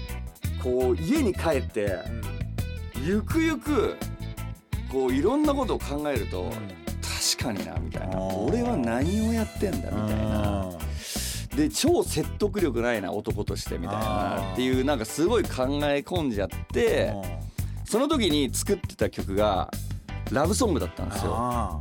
[0.63, 1.85] こう家に帰って
[2.97, 3.07] うん。
[3.07, 3.97] ゆくゆく
[4.93, 6.51] こういろんなことを考えるとうん。
[6.53, 8.19] 確かになみたいな。
[8.19, 10.71] 俺は何をやってんだみたいな。
[11.57, 15.49] で超説得力ないな男としてみたいなっていうなんかすごい考
[15.83, 17.13] え込んじゃって
[17.85, 19.69] その時に作ってた曲が
[20.31, 21.35] ラブソングだったんですよ。
[21.37, 21.81] あ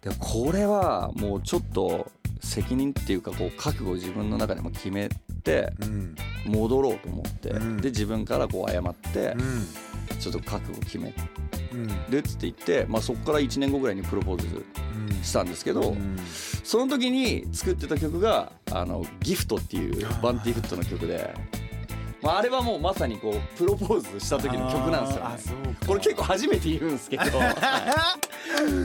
[0.00, 5.08] でこれはもうちょっと責任っていうかこう覚悟を自分の中でも決め
[5.42, 6.16] てーうん。
[6.46, 7.76] 戻ろうと思ってうん。
[7.78, 9.66] で自分からこう謝ってうん。
[10.18, 11.14] ちょっと覚悟を決め
[11.72, 11.88] うん。
[12.10, 14.64] るっつって言ってまあそこから1年後ぐらいにプロポーズ
[15.22, 16.16] したんですけどうん。
[16.64, 21.34] その時に作ってた曲が「あのギフトっていうバンティーフットの曲で、
[22.22, 25.76] まあ、あれはもうまさにこうプロポーズした時の曲なんですよ、ね。
[25.86, 27.24] これ結構初めて言うんですけど。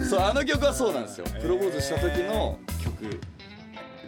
[0.09, 1.25] そうあの曲はそうなんですよ。
[1.39, 3.19] プロポーズした時の曲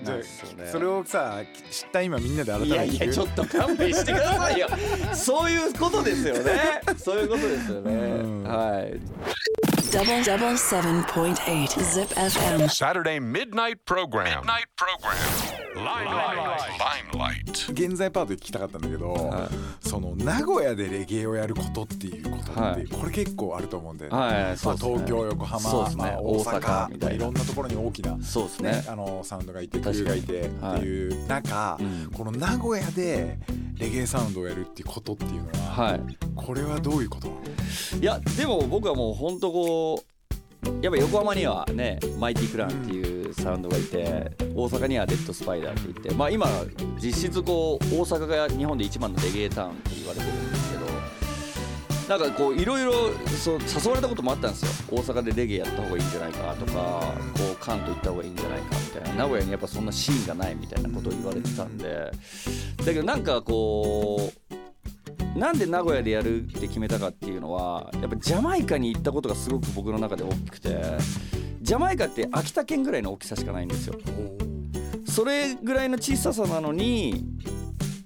[0.03, 0.69] じゃあなんですよね。
[0.71, 4.67] それをさ知った今みんなで改めいてやいやちょっと勘弁してくださいよ。
[5.13, 6.81] そういうことですよね。
[6.97, 7.91] そういうことですよね。
[7.93, 8.43] うん。
[8.43, 8.99] はい
[9.91, 11.71] Double double seven point eight.
[11.71, 12.69] Zip FM.
[12.69, 14.45] Saturday midnight program.
[14.45, 15.17] Midnight program.
[15.75, 16.69] Limelight.
[16.79, 17.71] Limelight.
[17.71, 19.49] 現在パートで聞きたかったんだけど、は
[19.81, 22.87] その名古屋でレゲエをやることっていうことって、はい。
[22.87, 24.93] これ結構あると思うんで、はいそうまあ、ですね。
[24.93, 26.03] 東京横浜、そうですね。
[26.03, 27.15] まあ、大阪大阪みたいな。
[27.15, 28.71] いろんなところに大きな、そうですね。
[28.71, 32.11] ね、あのサウンドがいてクルーがいてっていう中、うん。
[32.11, 33.39] この名古屋で
[33.77, 36.01] レゲエサウンドをやるっていうことっていうのは、はい。
[36.35, 37.39] これはどういうことなの？
[37.99, 39.78] いやでも僕はもう本当こう
[40.81, 46.47] やっぱ横浜にはねマイティクランっていうサウンドがいて大阪にはデッドスパイダーって言ってまあ今
[47.01, 50.89] 実質こう大阪が日本で一番のレゲエタウンって言われてるんですけど
[52.09, 52.93] なんかこういろいろ
[53.41, 54.97] そう誘われたこともあったんですよ。
[54.97, 59.23] 大阪でレゲエやった方がいいんじゃないかとかこう関東行った方がいいんじゃないかみたいな。
[59.23, 62.11] 名古屋にやっぱそんなシーンがないみたいなことを言われてたんで。
[62.77, 64.55] だけどなんかこう
[65.39, 70.83] なんで名古屋でやるって決めたかっていうのはやっぱジャマイカに行ったことがすごく僕の中で大きくて
[71.61, 73.95] ジャマイカって秋田県ぐらいの大きさしかないんですよ。
[75.07, 77.25] それぐらいの小ささなのに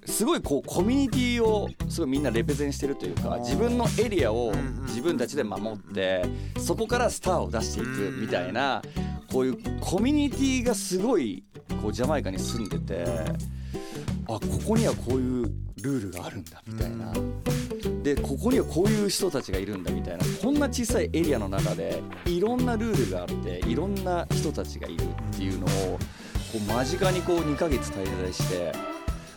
[0.06, 4.52] すごいこうコミュニティをすごいみんなレペゼンしてるというか自分のエリアを
[4.86, 6.24] 自分たちで守って
[6.58, 8.80] そこからスターを出していくみたいな
[9.32, 11.44] こういうコミュニティがすごい
[11.82, 13.04] こうジャマイカに住んでて
[14.26, 17.12] あここにはこういうルールがあるんだみたいな。
[18.02, 20.24] でここにはこういう人たちがいるんだみたいな。
[20.42, 25.68] こんな小さいエリアの中でいろんなルールがあっていろんな人たちがいるっていうのを
[26.52, 28.72] こう間近にこう2ヶ月滞在して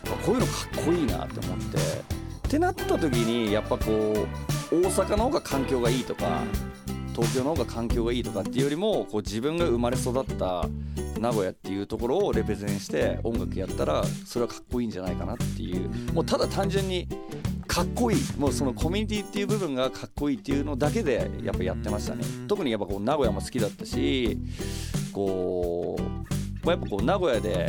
[0.06, 2.18] あこういうのかっこいいなって思って。
[2.48, 4.26] ってなった時にやっぱこ
[4.72, 6.42] う大阪の方が環境がいいとか
[7.18, 10.64] 東京の方が環境がいいとかっていうよりもこう自分が生まれ育った
[11.18, 15.90] 名古屋っていうところをレペゼンして音楽やったらそれはかっこいいんじゃないかなっていう。
[16.12, 17.08] もうただ単純に
[17.66, 18.18] かっこいい。
[18.38, 22.22] もうそのコミュニティっていう部分がかっこいいっていうのだけでやっぱやってましたね。
[22.46, 24.38] 特にやっぱこう名古屋も好きだったし
[25.12, 26.02] こう、
[26.64, 27.68] まあ、やっぱこう名古屋で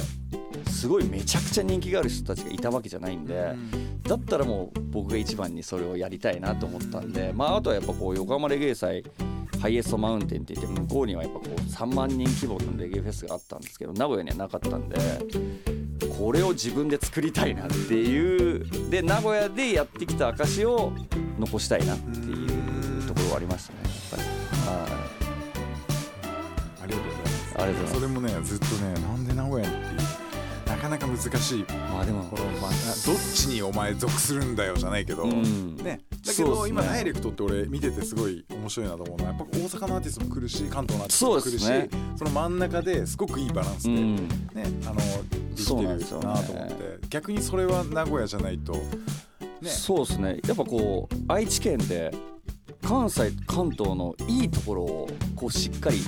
[0.67, 3.53] すごいめちゃくちゃ人気がある人たちがいたわけじゃないんで
[4.03, 9.03] だったらもう僕が一番にそれをやりたいなと思ったんでまああとはやっぱこう横浜レゲエ祭
[9.61, 14.97] ハイエストマウンテンって言って向こうにはやっぱこう3万人規模のレゲエフェスがあったんですけど名古屋にはなかったんで
[16.17, 20.93] これを自分で作りたいなっていうで名古屋でやってきた証を
[21.37, 24.23] 残したいなっていうところはありましたねやっぱり。
[24.23, 25.09] は
[26.81, 27.55] ありがとうございます。
[27.55, 27.93] ありがとうございます。
[27.93, 29.99] それもねずっとねなんで名古屋にっていう
[30.69, 31.65] なかなか難しいい。
[31.91, 32.71] まあでもこの、まあ、
[33.05, 35.75] どっちにお前属するんだよじゃないけど、うん。
[35.77, 36.57] ねだけそうっすね。
[36.57, 41.65] ど今ダイレクトって俺見ててすごい面白いなと思うのはやっぱ大阪のアーティストも来るし関東のアーティストも来るし
[42.15, 44.15] そ,、その真ん中ですごくいいバランスで、うん。
[44.15, 44.23] ね
[44.85, 45.83] あのできて
[46.15, 49.69] るなと思って、逆にそれは名古屋じゃないとね。
[49.69, 50.39] そうですね。
[50.47, 52.13] やっぱこう愛知県で
[52.81, 55.99] 関西関東のいいところをこうしっかり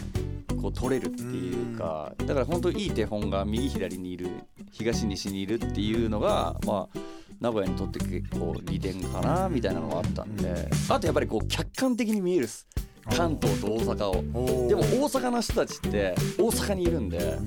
[0.62, 4.30] こう取れるっていうかだから本当いい手本が右左にいる
[4.72, 7.00] 東西にいるっていうのがまあ
[7.42, 10.70] 名古屋にとって結構利点かなみたいなのがあったんで。
[10.88, 12.68] あとやっぱりこう客観的に見えるっす。
[13.10, 14.68] 関東と大阪を。
[14.70, 17.40] でも大阪の人たちって大阪にいるんで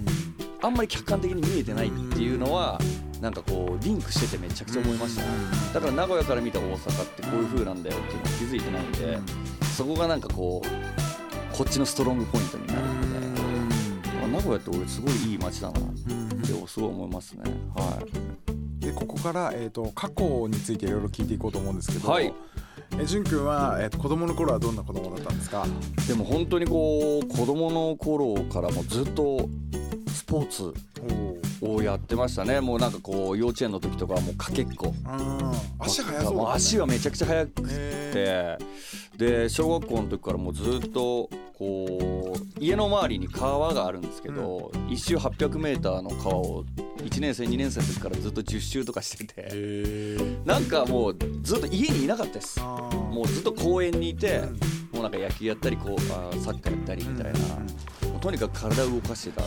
[0.60, 2.80] あんまり客観的に見えてないっていうのは
[3.20, 5.28] なんかこうリンクしててめちゃくちゃ思いましたね。
[5.72, 9.18] だから名古屋から見た大阪ってこういう風なんだよっていうのを気づいてないんで
[9.76, 13.14] そこがなんかこうこっちのストロングポイントになるんで。
[14.24, 17.42] あ名古屋って俺すごいいい街だなってすごい思いますね。
[17.76, 18.02] は
[18.50, 18.53] い
[18.84, 22.32] でここから、えー、と過去についていろいろ聞いていこうと思うんですけど、はい。
[22.98, 25.66] え淳君は、えー、と子供の頃はどんな子供だったんですか？
[26.06, 29.48] でも本当にこう子供の頃からもずっと
[30.08, 30.74] スポーツ
[31.60, 32.60] をやってましたね。
[32.60, 34.92] もうなんかこう幼稚園の時とかはもうかけっこ。
[35.78, 38.58] 足速そうだ、ね、もう足はめちゃくちゃ速くへ
[39.18, 46.64] てで小学校の時からもうずっとこう家の周りに川があるんですけど、一周 800m の川を
[47.04, 49.34] 1年生2年生の時からずっと10周とかしてて。
[49.36, 52.60] えなんかもうずっと家にいなかったです。
[52.60, 54.40] ももうずっと公園にいて
[54.92, 57.40] もうなんか野球やったりこうあーサッカーやったりみたいな。
[58.20, 59.42] とにかく体を動かしてた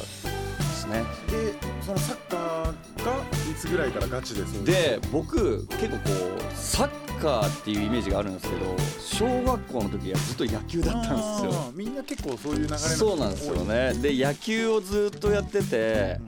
[0.88, 1.04] ね。
[1.30, 3.14] でそのサッカーが
[3.50, 6.00] いつぐらいからガチでそうで僕結構こ
[6.38, 11.72] うサッカーっていうイメージがあるんですけど小学校の時はずっと野球だったんですよ。
[11.74, 13.94] みんな結構そういう流れそうなんですよね。
[13.96, 16.20] で野球をずっとやってて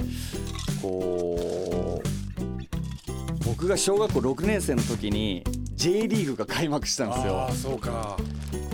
[0.82, 2.10] こう
[3.45, 5.43] 僕が小学校6年生の時に
[5.76, 7.41] J リーグが開幕したんですよ。
[7.41, 8.17] あーそうか。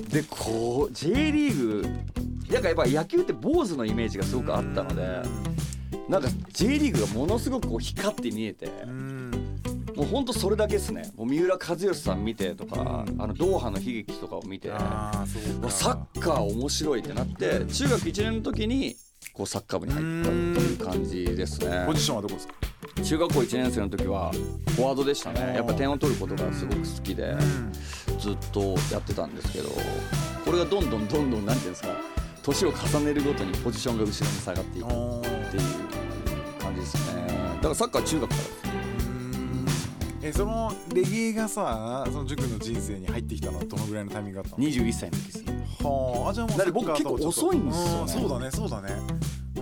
[0.10, 1.88] でこう J リーグ
[2.52, 5.28] なんかやっぱ野球って坊主のイメージがすごくあったので
[6.10, 9.32] なんか J リーグがものすごくこう光って見えてうん。
[9.96, 11.12] もうほんとそれだけですね。
[11.16, 18.96] もう三浦知良さん見てとかあのドーハの悲劇とかを見てサッカー面白いってなって中学1年の時に
[19.34, 21.86] こうサッカー部に入ったっていう感じですね。
[21.88, 22.54] ポジションはどこですか？
[23.04, 25.56] 中学校1年生の時はフォワードでしたね。
[25.56, 27.34] やっぱ点を取ることがすごく好きで
[28.20, 29.70] ずっとやってたんですけど
[30.44, 31.90] これがどんどんどんどんなんていうんですか
[32.44, 34.90] 年を重ねるごとにポジションが後ろに下がっていくっ
[35.52, 35.85] ていう
[36.92, 37.28] ですね。
[37.56, 38.42] だからサッカー中学から
[40.22, 45.68] えそのレゲエがさその塾の人生に入ってきたのはどのぐらいのタイミングだったの21歳の時ですね。
[45.84, 48.02] はあじゃあもうだって僕結構遅いんですよね。
[48.02, 48.90] うんそうだねそうだね。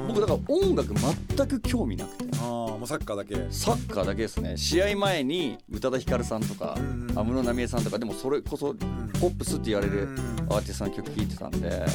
[0.07, 2.25] 僕だから音楽全く興味なくて。
[2.39, 3.35] ああもうサッカーだけ。
[3.51, 4.55] サッカーだけですね。
[4.55, 8.73] 試合前に宇多田ヒカルさんとか安室奈美恵さんとかでもそれこそ
[9.19, 10.07] ポップスって言われる
[10.49, 11.85] アーティストの曲聴いてたんで。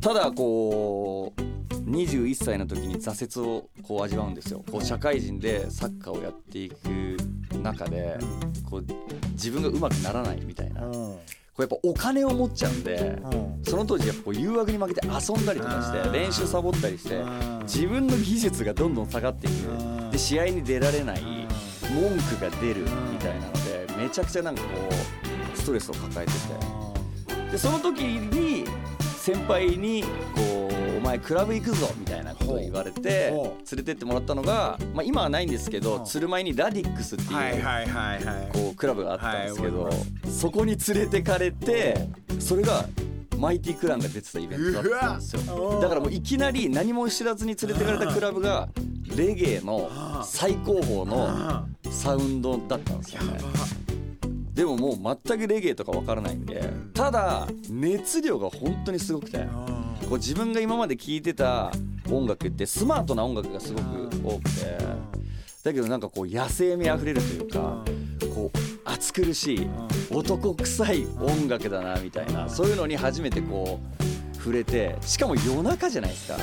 [0.00, 1.45] ただこう
[1.86, 4.64] 21歳の時に挫折をこう味わうんですよ。
[4.70, 7.16] こう社会人でサッカーをやっていく
[7.62, 8.18] 中で
[8.68, 8.84] こう
[9.32, 10.80] 自分が上手くならないみたいな。
[10.82, 11.14] こうん。
[11.14, 11.18] う
[11.58, 13.64] やっぱお金を持っちゃうんでうん。
[13.64, 17.60] その当時やっぱ誘惑に負けて遊んだりとかして練習サボったりしてうん。
[17.62, 19.70] 自分の技術がどんどん下がっていく。
[19.70, 19.72] う
[20.08, 20.10] ん。
[20.10, 21.22] で試合に出られない
[21.94, 24.68] 文句が出るみたいなのでめちゃくちゃなんかこ
[25.54, 27.52] うストレスを抱えてて。
[27.52, 28.64] でその時に
[29.16, 30.02] 先輩に
[30.34, 30.75] こう「お
[31.06, 36.04] 前クラブ行くぞ」みたいなことを言われて連れてってもらったのが、まあ、今はないんですけどうん。
[36.04, 39.94] 鶴舞にラディックスっていう、こうクラブがあったんですけど、はい
[40.30, 42.84] そこに連れてかれてそれが
[43.38, 45.80] マイティクランが出てたイベントだったんですよ。
[45.80, 48.68] だからもういきなり何も知らずに連れてかれたクラブが
[49.16, 49.90] レゲエの
[50.24, 53.38] 最高峰のあサウンドだったんですよね
[54.56, 61.70] でももう全くレゲエとかわからないんでただ熱量が本当にすごくてあこう自分が今まで聴いてた
[62.10, 64.78] 音楽ってスマートな音楽がすごく多くて
[65.62, 67.84] だけどなんかこう野生味あふれるというか
[68.34, 69.70] こう暑苦しい
[70.10, 76.38] 男臭い音楽だなみたいなそういうのに初めてこう触れてしかも夜中じゃないですか。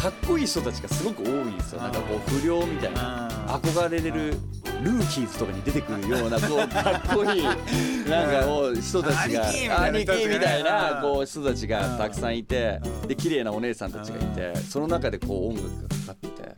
[0.00, 1.82] かっこいい人たちがすごく多いんですよ。
[1.82, 4.38] なんかこう不良みたいな憧れれる
[4.82, 7.42] ルーキーズとかに出てくるようなこうかっこいい
[8.08, 9.48] なんかこう人たちが
[9.84, 16.56] 兄貴みたいなこう人たちがたくさんいてうんで綺麗なお姉さんたちがいてその中でこう音楽がかかってて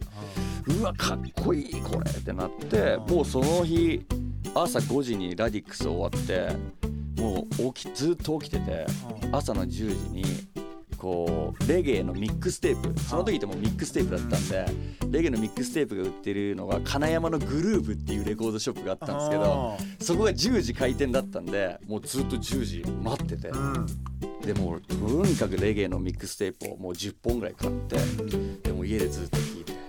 [0.78, 4.04] うわかっこいいこれってなってもうその日
[4.54, 6.48] 朝5時にラディックス終わって
[7.20, 8.86] もう起きずっと起きてて
[9.32, 10.24] 朝の10時に
[11.00, 13.00] こうレゲエのミックステープ。
[13.00, 14.66] その時ってもうミックステープだったんで
[15.10, 23.48] レゲエのミックステープが売ってるのが金山のグルーブっていうレコードショップがあったんですけどそこが10時開店だったんでもうずっと10時待ってて。
[23.48, 23.86] うん。
[24.44, 27.96] でもうとにかくレゲエのミックステープをもう10本ぐらい買って
[28.62, 29.79] でも家でずっと聴いてみ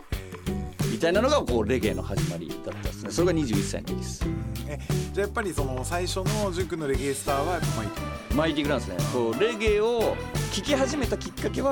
[1.01, 3.11] たいなのがこうレゲエの始まりだったですね。
[3.11, 4.25] それが21歳の時です。
[4.67, 4.79] え
[5.13, 9.11] じゃあやっぱりその最初の純くんのレゲエスターはやっぱマイティマイティクラウンですね。
[9.11, 10.15] こうレゲエを
[10.53, 11.71] 聴き始めたきっかけは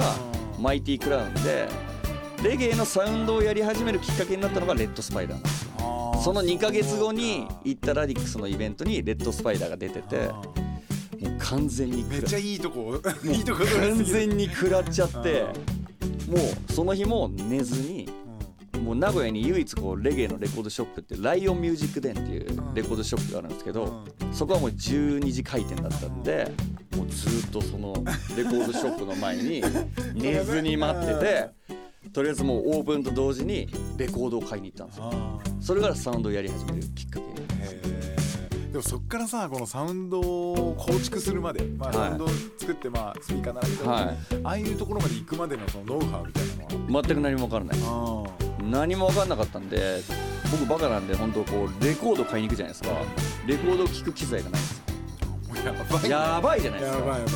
[0.58, 0.64] うん。
[0.64, 1.68] マイティクラウンで
[2.44, 5.70] レゲエのサウンドをやり始めるきっかけになったのがレッドスパイダーなんですよ。
[6.24, 10.42] その2ヶ月後に行ったラディックスのイベントにレッドスパイダーが出てても
[11.22, 13.00] う完全にめっちゃいいとこ。
[13.24, 15.44] いいとこ完全に食らっちゃって
[16.28, 16.36] も
[16.70, 18.10] うその日も寝ずに
[18.80, 26.52] もう名古屋に唯一こうレゲエのレコードショップってライオンミュージックデンっていうレコードショップがあるんですけどそこはもう12時開店だったんで
[26.96, 27.94] もうずっとその
[28.36, 29.62] レコードショップの前に
[30.14, 31.50] 寝ずに待ってて
[32.14, 35.42] とりあえずもうオープンと同時にレコードを買いに行ったんですよ。
[35.60, 37.40] それからサウンドをやり始めるきっかけ
[38.72, 42.10] でもそっからさこのサウンドを構築するまで、まあ、はい。
[42.10, 44.18] サウンドを作ってまあスピーカー並べて、はい。
[44.44, 50.02] ああいうところまで行くまでのそのノウハウみたいなの全く何も分からないは何も分かんなかったんで
[50.52, 52.90] 僕バカなんで本当こうレコード買いに行くじゃないですか。
[53.46, 55.66] レコードを聴く機材がないんですよ。
[55.66, 57.00] やばいやばいじゃないですか。
[57.00, 57.36] やばいやばい。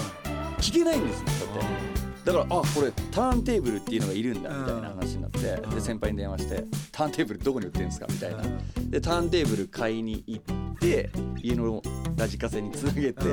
[0.59, 1.93] 聞けないんですよだって。
[2.23, 5.39] だからあこれターンテーブルっていうのがいるんだみたいな話になって
[5.75, 8.43] で先輩に電話して「ターンテーブルどこに売ってるんですか?」みたいな。
[8.89, 10.43] でターンテーブル買いに行っ
[10.79, 11.09] て
[11.41, 11.81] 家の
[12.15, 13.23] ラジカセにつなげて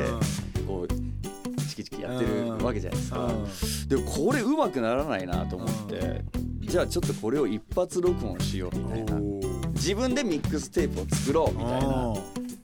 [0.66, 1.29] こう
[1.70, 3.30] チキチキやってるわけじゃないですか。
[3.88, 6.22] でもこれうまくならないなと思って
[6.60, 9.20] じゃあちょっとこれを一発録音しようみたいな。
[9.72, 12.14] 自分でミックステープを作ろうみたいな。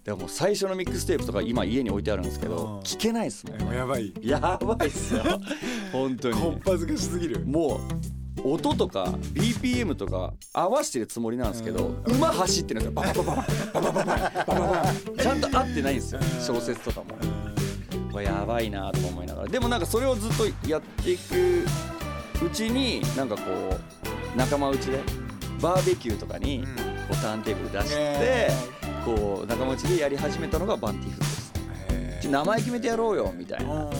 [0.04, 4.12] でも最初のミックステープとか今家に置いてあるんですけど聞けないですもんやばい。
[4.22, 5.22] やばいっすよ。
[5.90, 6.40] 本当に。
[6.40, 7.80] こっぱずかしすぎるも
[8.44, 12.92] う音とか BPM とか合わせてるつもりなんですけど馬走ってるんですよ。
[12.92, 13.44] ババババ
[13.80, 14.04] バババババ
[14.44, 17.06] バババちゃんと合ってないんですよ小説とかも
[18.16, 19.48] これやばいなとか思いながら。
[19.48, 21.66] でもなんかそれをずっとやっていく
[22.42, 23.42] うちになんかこ
[24.34, 25.00] う仲間内で
[25.60, 26.66] バーベキューとかにこ
[27.12, 28.48] うターンテーブル出して
[29.04, 31.26] こう仲間内でやり始めたのがバンティフで
[32.22, 32.30] す。
[32.30, 33.90] 名前決めてやろうよみたいな。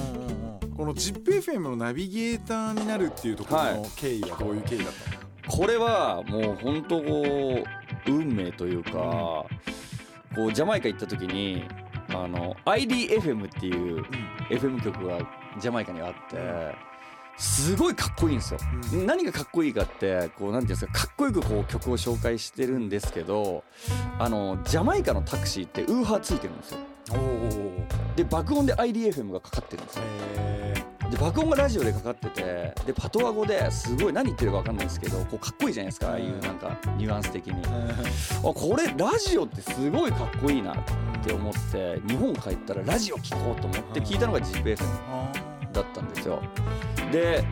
[0.74, 3.74] この ZIPFM のナビゲーターになるっていうところはい。
[3.74, 5.59] の経緯はどういう経緯だったの？
[5.59, 7.64] これはもう本当こ
[8.07, 11.64] う運命というか、こうジャマイカ行った時に
[12.24, 14.05] あの IDFM っていう
[14.50, 15.18] FM 局が
[15.59, 16.74] ジャマイカにあって
[17.37, 18.61] すごいかっこいいんですよ、
[19.05, 23.62] 何がかっこいいかってこうなんていうんですかかっこよくこう曲を紹介してるんですけど
[24.18, 26.79] あのジャマイカのタクシーってウーハーついてるんですよ。
[28.16, 30.02] で爆音で IDFM がかかってるんですよ
[31.11, 37.62] で爆音がラジオでかかっててでパトワ語ですごい何言ってるか分かんないですけどこうかっこいいじゃないですかああいうなんかニュアンス的に。
[37.64, 40.77] あこれラジオってすごいかっこいいなっ
[41.25, 44.77] て思って日本帰ったらラジオ聴こうと思って聞いたのが GPFM
[45.73, 46.42] だったんですよ。
[47.12, 47.45] で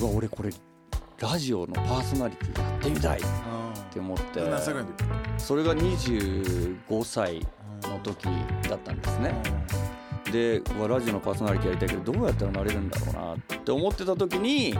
[0.00, 0.50] うわ俺これ
[1.18, 3.22] ラジオのパーソナリティやってみたいっ
[3.92, 4.40] て思って。
[5.38, 7.46] それが25歳
[7.82, 8.26] の時
[8.68, 9.34] だったんですね
[10.30, 14.74] でラジオのパーソナリティやりたいけどどうやったらなれるんだろうなって思ってた時に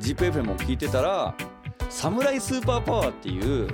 [0.00, 1.34] ZIPFM を聞いてたら
[1.88, 3.68] 「サムライスーパーパワー」っていう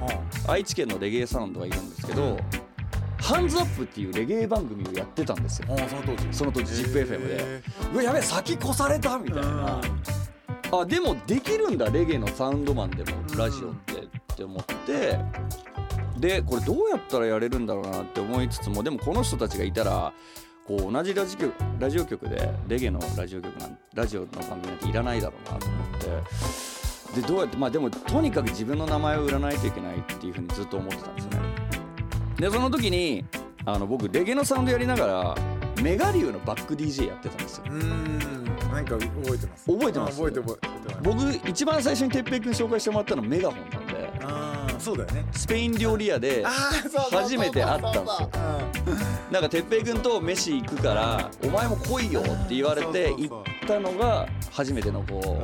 [0.47, 2.39] 愛知県のレゲエサウンドがいるんですけど
[3.23, 5.69] 「ハンズアップっていうレゲエ番組をやってたんですよ。
[5.89, 6.29] その当時。
[6.33, 7.37] その当時 ZIPFM で。
[7.41, 7.63] へ
[7.95, 9.81] うわやべえ先越されたみたいな。
[10.73, 15.19] あでもできるんだレゲエのサウンドマンでもラジオってって思って。
[16.19, 20.13] でこれどうやったらやれるんだろうなって思いつつもでもこの人たちがいたら
[20.79, 25.89] こう同じラジ局ラジオ局でレゲエのラジオ局なんラジオの番組なんていらないだろうなと思っ
[27.13, 31.39] てでどうやってまあでもとにかく自分の名前を売らないといけないっていうふうにずっと思ってたんですよね。
[32.39, 33.27] でその時に
[33.67, 35.35] あの僕レゲエのサウンドやりながら
[35.83, 37.65] メガリューのバック DJ やってたんですよ。
[37.67, 38.13] うーん。
[38.73, 39.71] なんか覚えてます。
[39.71, 40.23] 覚えてます？
[40.23, 43.65] あ覚えて覚えて僕一番最初に哲平君紹介してもらったのメガホン
[44.83, 45.25] そうだよね。
[45.33, 48.31] スペイン料理屋で初めて会ったんですよ。
[49.31, 55.43] なんか哲平君と飯行くから「お前も来いよ」って言われて行ったのが初めてのこ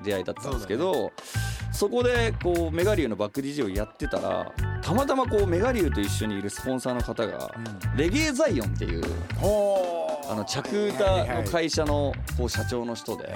[0.00, 1.12] う出会いだったんですけどそ
[1.88, 4.52] こでこうメガリューのバック DJ をやってたら
[4.82, 7.50] たまたまこうメガリューと一緒にいるスポンサーの方が
[7.96, 9.02] レゲエザイオンっていう
[9.38, 13.34] ほあの着歌の会社のこう社長の人で。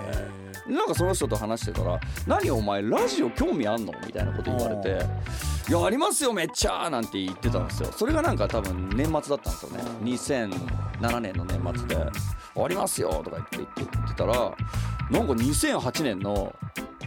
[0.66, 5.05] なんかその人と話してたら「何お前ラジオ興味あんの?」みたいなこと言われて
[5.68, 7.93] 「いやありますよめっちゃ!」なんて言ってたんですよ。
[7.93, 9.85] それがなんか多分年末だったんですよね。
[10.03, 16.51] 2007年の年末で「ありますよ」とか言って言ってたらなんか2008年の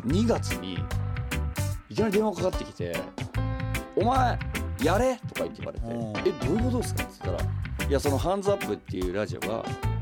[0.05, 0.78] 2月にい
[1.98, 2.95] きなり電話かかってきて
[3.98, 4.38] 「お前
[4.84, 7.50] やれ!」とか言って言われてうん「えどういうことですか?」って言ったら
[7.89, 9.48] 「いやそのハンズアップっていうラジオが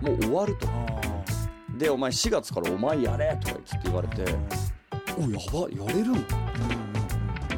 [0.01, 0.67] もう終わると。
[1.77, 4.23] でお前4月からお前やれとか言って言われて
[5.17, 6.35] おやばやれるんだ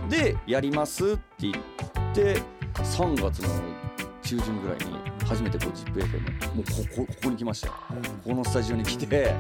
[0.10, 2.42] でやりますって言って
[2.74, 3.50] 3月の
[4.24, 7.74] 中旬ぐらいに初めてこう ZIPFM もうここここに来ましたよ。
[8.24, 9.34] ここのスタジオに来て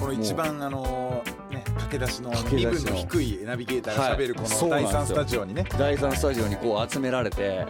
[0.00, 5.16] この一番あのね駆け出しの身分の低いナビゲーターが喋るこはいそうの第3なんですよ。
[5.16, 5.64] スタジオにね。
[5.78, 7.66] 第3スタジオにこう集められて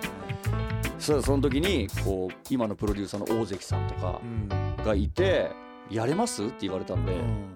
[0.99, 4.85] そその時にこう今のプロデューサーの大関さんとかうん。
[4.85, 5.51] がいて
[5.91, 7.13] 「やれます?」って言われたんで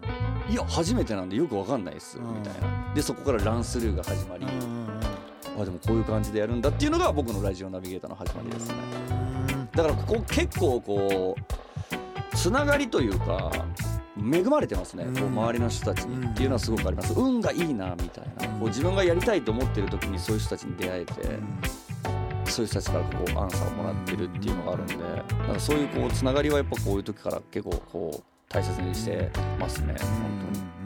[0.49, 2.35] 「いや初めてなんでよくわかんないっす」うん。
[2.37, 2.95] みたいな。
[2.95, 4.47] でそこからランスルーが始まり。
[5.61, 8.75] あでもこういう感じでやるんだっていうのが僕のラジオナビゲーターの始まりですね
[9.79, 11.37] だからここ結構こ
[12.33, 13.53] うつながりというか
[14.17, 15.15] 恵まれてますね、うん。
[15.15, 16.27] こう周りの人たちに。
[16.27, 17.15] っていうのはすごくあります。
[17.17, 18.49] 運がいいなみたいな。
[18.59, 21.13] こう自分がやりたいと思ってる時にそういう人たちに出会えて
[22.47, 29.95] そういう人たちからこうアンサーをもらってるっていうのがあるんでなんかそういうこうつながりはやっぱこういう時から結構こう大切にしてますね。
[30.01, 30.78] 本当に。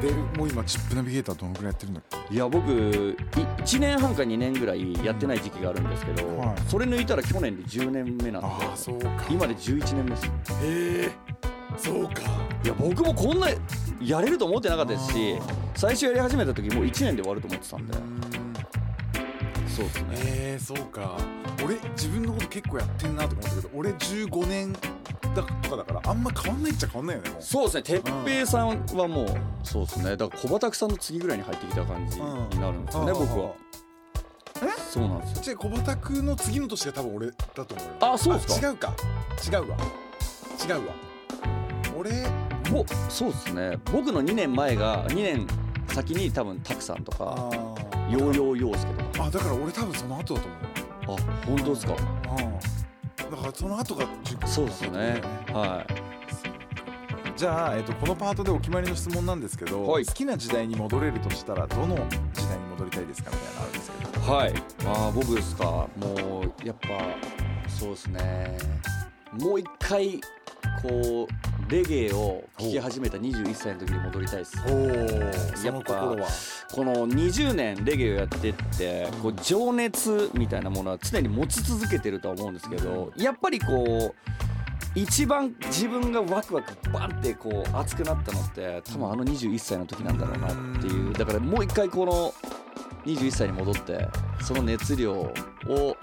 [0.00, 2.34] でもう今チップナビゲーターどのくらいやってるんだっけ？
[2.34, 6.48] いや僕1年半か2年ぐらいやってない時期があるんですけど、はい。
[6.68, 9.08] それ抜いたら去年で10年目なんでああそうか。
[9.28, 10.26] 今で11年目です。
[10.26, 10.30] へ
[10.62, 11.10] え
[11.76, 12.20] そうか。
[12.64, 13.48] いや僕もこんな
[14.00, 15.36] やれると思ってなかったですし
[15.74, 17.94] 最初やり始めた時もう1年で終わると思ってたんで。
[19.68, 20.06] そうですね。
[20.12, 21.16] えー、そうか。
[21.64, 24.72] 俺自分のこと結構やってんなとか思ったけど俺15年
[25.34, 27.42] だとかだからあんま変わんないっちゃ変わんないよねもう。
[27.42, 27.82] そうですね。
[27.82, 29.26] 哲平さんはもう
[29.62, 30.16] そうですね。
[30.16, 33.18] だから小畑さんの次ぐらいに入ってきた感じになるんですよねうん。
[33.26, 33.52] 僕は。
[34.90, 35.42] そうなんですよ。
[35.42, 38.12] じゃあ小畑君の次の年が多分俺だと思うよ。
[38.12, 38.68] あそうですか？
[38.68, 38.94] あ違うか。
[39.46, 39.76] 違うわ。
[40.68, 40.94] 違うわ。
[41.96, 42.10] 俺
[42.70, 43.78] ぼそうですね。
[43.92, 45.46] 僕の2年前が2年
[45.88, 48.10] 先に多分拓さんとかあー。
[48.10, 49.24] ヨーヨー陽介とか。
[49.26, 50.48] あだから俺多分その後だと
[51.06, 51.92] 思うあ本当ですか？
[51.92, 52.77] うん
[53.30, 55.20] だからその後が10そうですよね。
[55.52, 57.38] はい。
[57.38, 60.06] じゃあ、えっと、このパートでお決まりの質問なんですけど、はい。
[60.06, 64.32] 好きな時代に戻れるとしたらどの時代に戻りたいですかみたいなのあるんですけど。
[64.32, 64.54] はい。
[64.84, 65.64] あー僕ですか。
[65.64, 65.88] も
[66.42, 66.88] うやっぱ
[67.68, 68.58] そうですね。
[69.32, 70.20] もう一回
[70.82, 74.56] こうレゲエを聴き始めた21歳の時に戻りたいです。
[74.66, 76.28] おおそやっぱの心は
[76.72, 84.14] この20年レゲエをやってってこう情熱みたいなものは常に持ち続けてるとは思うんですけどやっぱりこう
[84.94, 91.12] 一番自分がワクワクバンってこう熱くなったのって多分あの21歳の時なんだろうなっていう。
[91.12, 92.34] だからもう一回この
[93.04, 94.08] 21歳に戻って
[94.42, 95.32] その熱量
[95.68, 95.96] を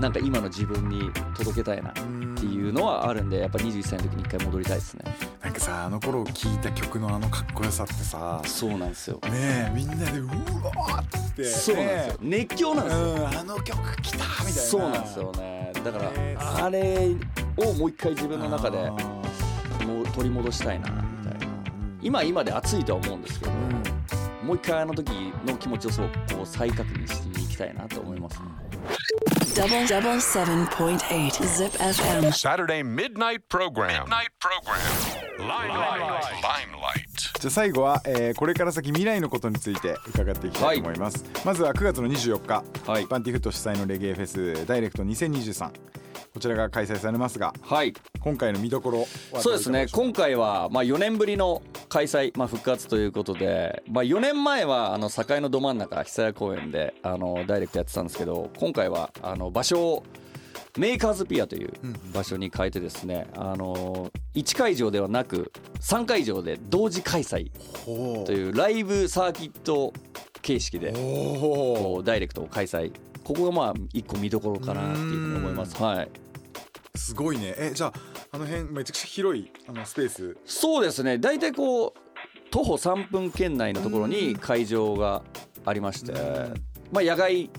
[0.00, 2.00] なんか今の自分に届けたいなって
[2.46, 5.04] いうのはあるんでやっぱ21歳の時に一回戻りたいですね。
[5.42, 9.18] なんかさあの頃聴いた曲のあのかっこよさってさそうなんですよ。
[9.24, 12.16] ねえみんなでうわーってそうなんですよ。
[12.20, 13.04] 熱狂なんですよ。
[13.04, 14.50] うんあの曲来たみたいな。
[14.52, 15.72] そうなんですよね。
[15.84, 16.36] だからえ。
[16.38, 17.08] ーあれ
[17.56, 18.90] をもう一回自分の中であ
[19.84, 21.46] もう取り戻したいなーみたいな。
[21.46, 21.54] うん
[22.02, 24.46] 今は今で熱いとは思うんですけどうん。
[24.46, 25.10] もう一回あの時
[25.46, 28.38] の気持ちをそうこう再確認しに行きたいなと思います
[29.54, 34.04] 77.8 Zip FM Saturday Midnight Program.
[34.04, 35.24] Midnight Program.
[37.44, 45.70] じゃあ最後は、えー、これから先未来のことについて伺っていきたいと思います、まずは9月の24日、はい、パンティフット主催のレゲエフェスダイレクト2023
[46.32, 47.94] こちらが開催されますがはい。
[48.20, 49.06] 今回の見どころ
[49.40, 49.86] そうですね。
[49.92, 60.04] 今回はまあ4年ぶりの開催、まあ、復活ということで、まあ、4年前はあの境のど真ん中久屋公園であのダイレクトやってたんですけど今回はあの場所を
[60.76, 61.72] メーカーズピアという
[62.12, 67.52] 場所に変えてですね、あの1会場ではなく3会場で同時開催
[68.24, 69.92] というライブサーキット
[70.42, 70.92] 形式で
[72.04, 72.92] ダイレクトを開催
[73.24, 75.82] ここがまあ一個見どころかなっていうふうに思います。
[75.82, 76.08] はい。
[76.94, 77.54] すごいね。
[77.58, 77.92] えじゃあ
[78.32, 80.36] あの辺めちゃくちゃ広いあのスペース。
[80.44, 81.18] そうですね。
[81.18, 82.04] 大体こう
[82.50, 85.22] 徒歩3分圏内のところに会場が
[85.64, 86.12] ありまして、
[86.92, 87.50] まあ、野外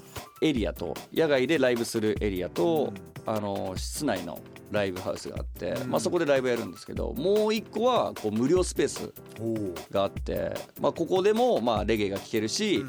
[0.42, 2.94] エリアと野外でライブするエリアと、
[3.26, 4.40] あの室内の
[4.72, 9.14] ライブハウスがあって、まあ、そこでライブやるんですけどもう一個はこう無料スペース
[9.92, 12.86] があって、まあ、ここでもまあレゲエが聴けるし、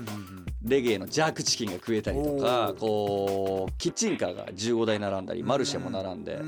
[0.67, 6.41] レゲエのジャークチキンが食えたりとかこうキッチンカーが15台並んだりマルシェも並んで、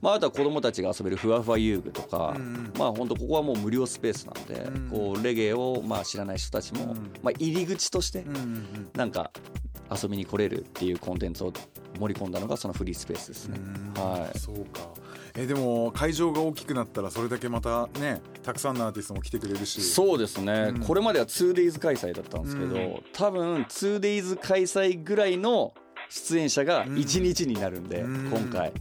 [0.00, 2.36] まあ、あとは子供たちが遊べるふわふわ遊具とか、
[2.78, 8.24] まあ本当ここはもう無料スペースなんで、こうレゲエをまあ知らない人たちも、まあ、入り口として
[8.94, 9.30] なんか
[9.90, 11.52] 遊びに来れるっていうコンテンツを
[11.98, 13.58] 盛り込んだのがそのフリースペースですね。
[13.96, 14.38] はい。
[14.38, 14.80] そうか
[15.36, 19.80] えでも会場が大きくなったらそれだけまたねたくさんのアーティストも来てくれるし。
[19.82, 20.80] そうですね、うん。
[20.80, 23.02] これまでは 2days 開催だったんですけど、うん。
[23.12, 25.74] 多分 2days 開催ぐらいの
[26.08, 28.30] 出演者が1日になるんで、うん。
[28.30, 28.72] 今回。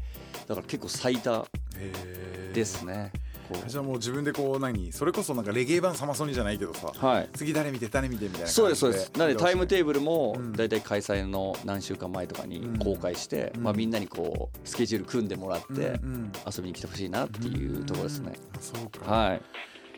[0.47, 1.47] だから結構最多
[2.53, 3.11] ですね
[3.67, 7.29] じゃあもう自分でこう何それこそなんかレゲエ版サマソニじゃないけどさはい。
[7.33, 9.11] 次誰見て誰見てみたいなそうですそうです。
[9.17, 10.53] なのでタイムテーブルもうん。
[10.53, 13.63] 大体開催の何週間前とかに公開して、うん。
[13.63, 15.81] まあ、みんなにこうスケジュール組んでもらってうんう
[16.17, 16.31] ん。
[16.45, 19.41] 遊びに来てほしいなっていうところですね、あそうか、はい。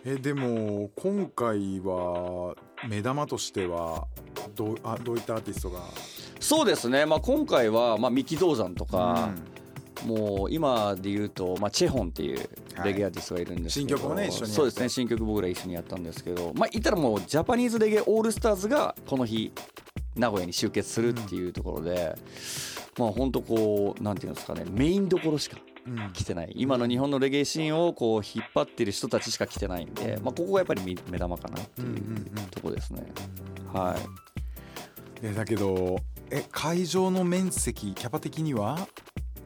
[0.06, 2.56] えでも今回は
[2.88, 4.06] 目玉としては
[4.54, 5.80] どうあどういったアーティストが？
[6.40, 9.32] そうですね、まあ、今回は、まあ、三木道山とか、
[10.04, 12.50] もう今で言うと、まあ、チェホンっていう
[12.84, 19.52] レゲエアーティストがいるんですけど、新曲もね一緒にそうですね新曲僕ら一緒にやったんですけどまあ言ったらもうジャパニーズレゲエオールスターズがこの日
[20.16, 22.16] 名古屋に集結するっていうところで、
[22.98, 26.14] まあ本当こうなんていうんですかねメインどころしかうん。
[26.14, 26.52] 来てない。
[26.56, 33.04] 今の日本のレゲエシーンをこう引っ張ってる人たちしか来てないんで、まあ、ここがやっぱり目目玉かなっていううんうんうんところですね。
[33.72, 34.00] はい。
[35.22, 35.98] えだけど
[36.32, 38.88] え会場の面積キャパ的には？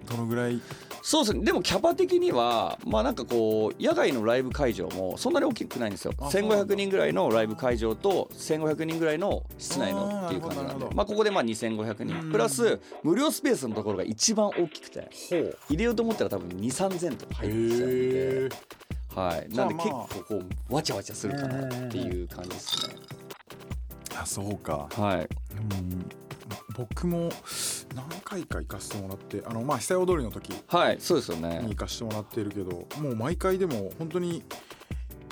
[0.09, 0.61] どのぐらい？
[1.01, 1.43] そうですね。
[1.45, 6.13] でもキャパ的にはまあなんかこう野外のライブ会場もそんなに大きくないんですよ。
[6.19, 10.85] あそうなんだ1500人ぐらいのライブ会場と1500人ぐらいの室内のっていう感じなんで。
[10.93, 12.07] まあここでまあ2500うん。
[12.07, 15.09] 人プラス無料スペースのところが一番大きくて。
[15.69, 18.49] 入れようと思ったら多分2 3 0 0 0とか入ってきちゃうんで。
[19.15, 19.55] はい。
[19.55, 22.95] なんで結構こうわちゃわちゃするかなっていう感じですね。
[24.21, 24.89] あそうか。
[24.91, 25.19] はい。
[25.19, 25.23] う
[25.81, 26.09] ん
[26.75, 27.29] 僕も
[27.95, 34.43] 何回か行かせてもらってあのまあ久踊りの時はいそうですよにね行かせてもらってるけどもう毎回でも本当に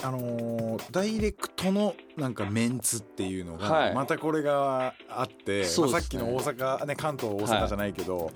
[0.04, 3.90] あのーダイレクトのなんかメンツっていうのはい。
[3.90, 6.24] がまたこれがあって、そうですね。
[6.24, 8.32] まあさっきの大阪ね関東大阪じゃないけど、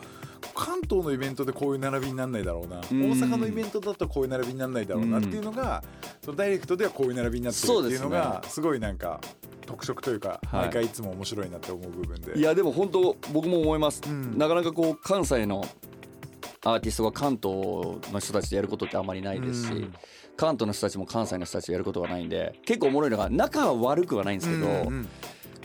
[0.55, 2.77] 関東のイベントでこういう並びにならないだろうな。
[2.79, 5.83] 大阪のイベントだとこういう並びにならないだろうなっていうのが、
[6.21, 9.21] そのダイレクトではこういう並びになってるっていうのがすごいなんか
[9.71, 10.61] 特色というか、はい。
[10.63, 12.37] 毎回いつも面白いなって思う部分で。
[12.37, 14.37] いやでも本当僕も思います、うん。
[14.37, 15.65] なかなかこう関西の
[16.63, 17.53] アーティストが関東
[18.11, 19.93] の人たちでやることってあんまりないですし、うん。
[20.37, 25.09] 関東の人たちも関西の人たちでやることがないんで結構おもろいのが仲は悪くはないんですけど、うんうん。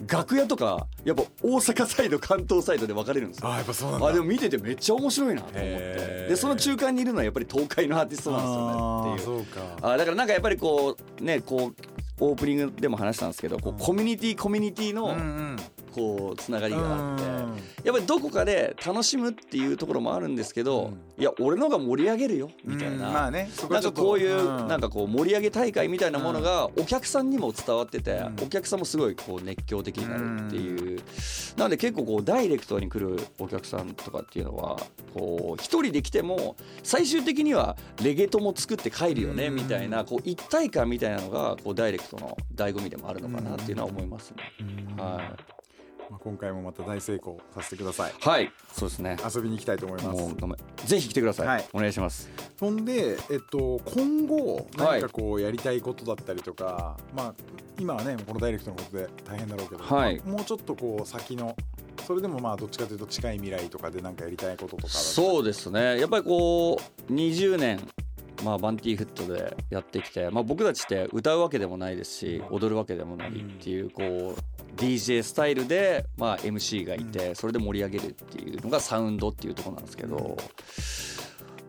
[0.07, 3.49] 楽屋とかやっぱ大阪サイド関東サイドで分かれるんですよ。
[3.49, 4.07] あーやっぱそうなんだ。
[4.09, 6.27] あでも見ててめっちゃ面白いなと思って。
[6.29, 9.55] でその中間にいるのはやっぱり東海のアーティストなんですよねっていう。
[9.55, 9.89] そうか。
[9.89, 11.73] あだからなんかやっぱりこうねこ
[12.16, 15.57] うオープニングでも話したんですけどこうコミュニティコミュニティのん
[15.93, 17.25] こうつながりがあって。
[17.25, 17.37] うん
[17.87, 20.89] やっぱりどこかで楽しむっていうところもあるんですけど、う
[21.21, 21.23] ん。
[21.23, 24.67] いや俺のが盛り上げるよみたいな、なんかこういううん。
[24.67, 28.37] なんかこう盛り上げ大会みたいなものがお客さんにも伝わっててうん。
[28.43, 31.01] お客さんもすごいこう熱狂的になるっていう。
[31.57, 34.77] なので結構こうダイレクトに来るお客さんとかっていうのは
[35.14, 39.55] こう一人で来ても最終的にはレゲトも作って帰るよねうん。
[39.55, 44.37] みたいなこう一体感みたいなのがこうダイレクトの醍醐味でもあるのかなっていうのは思いますね。
[44.61, 44.97] うん。
[44.97, 45.57] はい。
[46.09, 48.13] まあ今回もまた大成功させてください。
[48.21, 48.53] はい。
[48.73, 49.17] そうですね。
[49.35, 50.87] 遊びに行きたいと思います。
[50.87, 51.65] ぜひ来てください、はい。
[51.73, 52.31] お願いします。
[52.59, 57.35] そんで、えっと、今後はい何かこうやりたいことだったりとか、まあ
[57.79, 60.17] 今はねこのダイレクトのことで大変だろうけど、はい。
[60.19, 61.57] まあもうちょっとこう先の
[62.07, 65.99] それでもまあどっちかというと近い未来とかで何かやりたいこととかそうですね。
[65.99, 67.81] やっぱりこう20年
[68.47, 80.37] まあ、バンティーフットでやってきて、まあ、僕たちって歌うわけでもないですし踊るわけでもないっていうこう DJ スタイルで、まあ、MC がいてそれで盛り上げるっていうのがサウンドっていうところなんですけど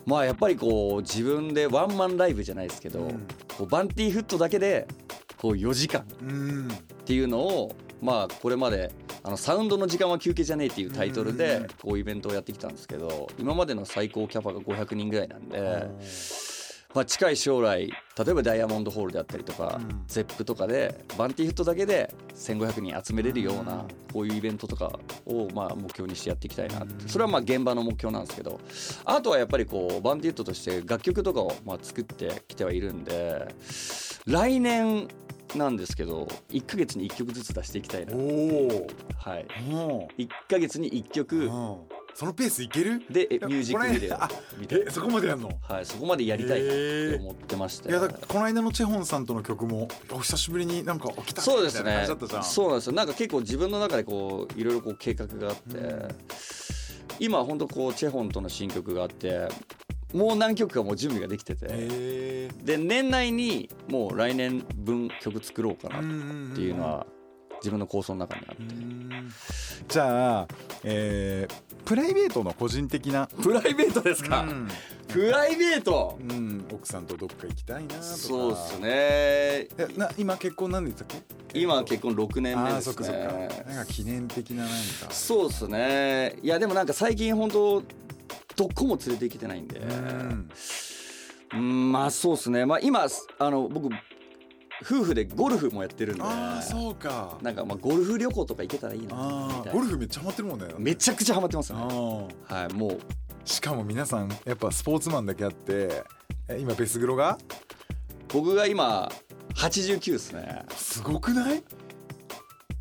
[0.06, 3.28] まあやっぱりこう自分でワンマンライブじゃないですけど、うん。
[3.58, 4.88] こうバンティーフットだけで
[5.38, 6.76] こう4時間うんっ
[7.06, 11.38] ていうのをまあこれまであのサウンドの時間は休憩じゃねえっていうタイトルうん。
[11.38, 15.90] でこうイベントをやってきたんですけど今までの最高キャパが500人ぐらいなんで、
[16.98, 20.04] まあ、近い将来例えばダイヤモンドホールであったりとか、うん。
[20.08, 26.86] ゼップとかでバンティーフットだけで1500人集めれるようなこういうイベントとかをまあ目標にしてやっていきたいな。
[26.86, 28.60] ってそれはまあ現場の目標なんですけど。
[29.06, 33.48] あとはやっぱりこうバンティーフットとして楽曲とかをまあ作ってきてはいるんで
[34.26, 35.08] 来年
[35.56, 38.88] なんですけど1ヶ月に1曲ずつ出していきたいなおお
[39.20, 39.46] はい。
[39.70, 41.50] も1ヶ月に1曲う
[42.18, 43.00] そのペースいける？
[43.12, 44.18] でミュージックビデオ
[44.60, 44.86] みたいな。
[44.88, 45.52] えそこまでやんの？
[45.62, 52.08] はいそこまでやりたいなって思ってましていやこの間のチェホンさんとの曲もお久しぶりになんか来たそうですね。
[52.42, 52.94] そうなんですよ。
[52.94, 56.08] なんか結構自分の中でこういろいろこう計画があって、うん
[57.20, 59.48] 今本当こうチェホンとの新曲があって
[60.14, 67.08] もう何曲かもう準備ができてて、へで年内にもう来年分曲作ろうかなっーていうのは
[67.58, 68.64] 自分の構想の中にあって、
[69.88, 70.48] じゃあ、
[70.84, 71.54] えー
[71.88, 74.68] プライベートの個人的な、 プライベートですか、うん。
[75.08, 76.20] プライベート？
[76.20, 76.66] うん。
[76.74, 78.04] 奥さんとどっか行きたいなとか。
[78.04, 78.58] そうで
[79.78, 79.96] すね。
[79.96, 81.22] な今結婚何年でしたっ
[81.54, 81.60] け？
[81.62, 83.50] 今結婚6年目ですね。
[83.70, 85.12] なんか記念的な何か。
[85.12, 86.36] そうですね。
[86.44, 87.82] いやでもなんか最近本当
[88.58, 90.52] どこも連れて行けてないんで、うん。
[91.54, 92.66] うんまあそうですね。
[92.66, 93.08] まあ今
[93.40, 93.88] あの僕
[94.84, 96.24] 夫婦でゴルフもやってるんで。
[96.24, 97.38] ああそうか。
[97.42, 99.16] なんかまあゴルフ旅行とか行けたらいいな。
[99.72, 100.68] ゴルフめっちゃハマってるもんね。
[100.78, 101.80] めちゃくちゃハマってますね。
[101.80, 103.00] はいもう。
[103.46, 106.04] しかも皆さんやっぱスポーツマンだけあって
[106.50, 107.38] え今ベスグロが？
[108.28, 109.10] 僕が今
[109.56, 110.66] 89ですね。
[110.76, 111.64] すごくない？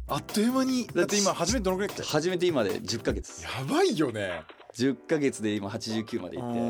[0.09, 0.87] あっという間に。
[0.89, 2.03] だって今初めてどのくらい来た？
[2.05, 4.43] 初めて今で10ヶ月やばいよね
[4.77, 6.69] 10ヶ月で今89までいって、うん。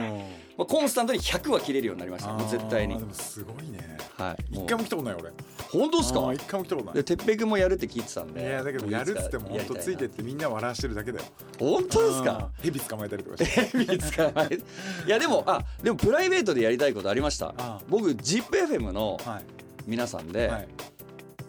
[0.57, 2.33] まあ、コンスタントに100は切れるようになりました。
[2.33, 2.97] もう絶対に。
[2.97, 3.99] でもすごいね。
[4.17, 4.45] はい。
[4.55, 5.33] 一回も来たことない俺。
[5.71, 6.33] 本当ですか？
[6.33, 6.95] 一回も来たことない。
[6.95, 8.41] で哲平君もやるって聞いてたんで。
[8.41, 11.25] いやだけどやるっつってもいつか本当ついてってみんな笑わしてるだけだよ。
[11.59, 12.51] 本当ですか？
[12.65, 12.73] うん。
[12.73, 13.79] 蛇捕まえたりとかして。
[13.79, 17.55] 見つからないいやでもあでもプライベートでやりたいことありました。
[17.59, 19.45] あ僕 ZIPFM のはい。
[19.87, 20.69] 皆さんで、はい。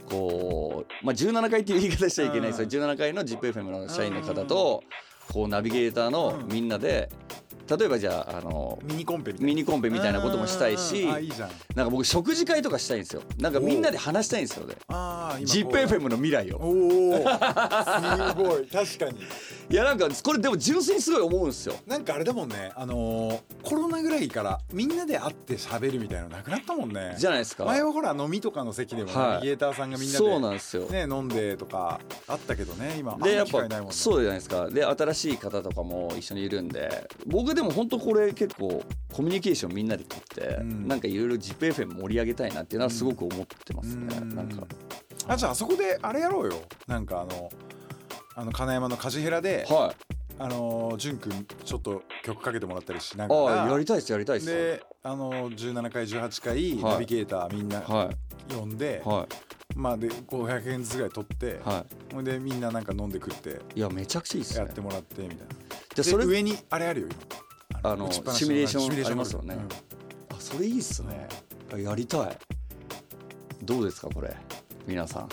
[0.08, 2.66] こう、まあ、17回っていう言い方しちゃいけないですよ。
[2.66, 2.92] うん。
[2.92, 4.84] 17回の ZIPFM の社員の方と
[5.32, 7.10] こうナビゲーターのみんなで
[7.70, 9.48] 例えばじゃああのミニコンペみたいな。
[9.48, 11.06] ミニコンペみたいなこともしたいし
[11.76, 13.24] なんか僕食事会とかしたいんですよ。
[13.40, 14.76] なんかみんなで話したいんですよね。
[14.88, 15.74] ああ今こう。
[15.74, 16.58] ZIPFM の未来を。
[16.60, 16.70] お
[17.10, 17.24] おす
[18.36, 18.68] ごい。
[18.68, 19.20] 確かに
[19.70, 21.76] いやなんかこれでも純粋にすごい思うんですよ。
[21.86, 22.72] なんかあれだもんね。
[22.76, 27.16] あのーコロナぐらいからみんなで会って喋るみたいなのなくなったもんね。
[27.18, 27.66] じゃないですか。
[27.66, 29.30] 前はほら飲みとかの席でもはい。
[29.36, 30.86] ナビゲーターさんがみんなそうなでんですよ。
[30.86, 32.00] ね飲んでとか
[32.30, 33.18] あったけどね今。
[33.18, 33.94] でやっぱないもんね。
[33.94, 34.70] そうじゃないですか。
[34.70, 40.88] で新しい方とかも一緒にいるんで僕でも本当これ結構コミュニケーションみんなで取って、うん。
[40.88, 44.30] なんかいろいろ ZIPFM 盛り上げたいなっていうのはすごく思ってますね、うん。
[44.34, 44.66] なんか。
[45.28, 46.54] あじゃああそこであれやろうよ。
[46.88, 47.50] なんかあの
[48.40, 49.96] あの金山のカジヘラであはい。
[50.48, 53.64] のー潤くんちょっと曲かけてもらったりしながあら。
[53.64, 54.46] あやりたいですやりたいです。
[54.46, 56.94] であの17回18回はい。
[56.94, 58.12] ナビゲーターみんなは
[58.56, 59.10] 呼んで、い。
[59.10, 59.28] は
[59.76, 61.60] まあで500円ずつぐらい取って、
[62.14, 64.66] ほんでみんななんか飲んで食っていいやめちゃくちゃいいっすね。
[64.66, 65.46] やってもらってみたいな。
[65.96, 67.08] でそれで上にあれあるよ
[67.74, 67.92] 今。
[67.92, 69.56] あのシミュレーションありますよね。
[69.56, 70.38] うん。
[70.38, 71.28] あそれいいっすね。
[71.74, 72.38] あやりたい。
[73.64, 74.36] どうですかこれ。
[74.86, 75.30] 皆さん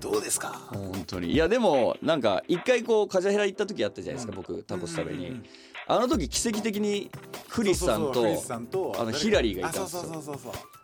[0.00, 0.48] どうですか？
[0.72, 1.32] 本当に。
[1.32, 5.44] いやでもなんか一回こうカジャヘラ行った時あったじゃないですか、僕タコス食べに、うんうんうん
[5.86, 7.10] あの時奇跡的に
[7.48, 10.02] クリスさんとあのヒラリーがいたんですよ。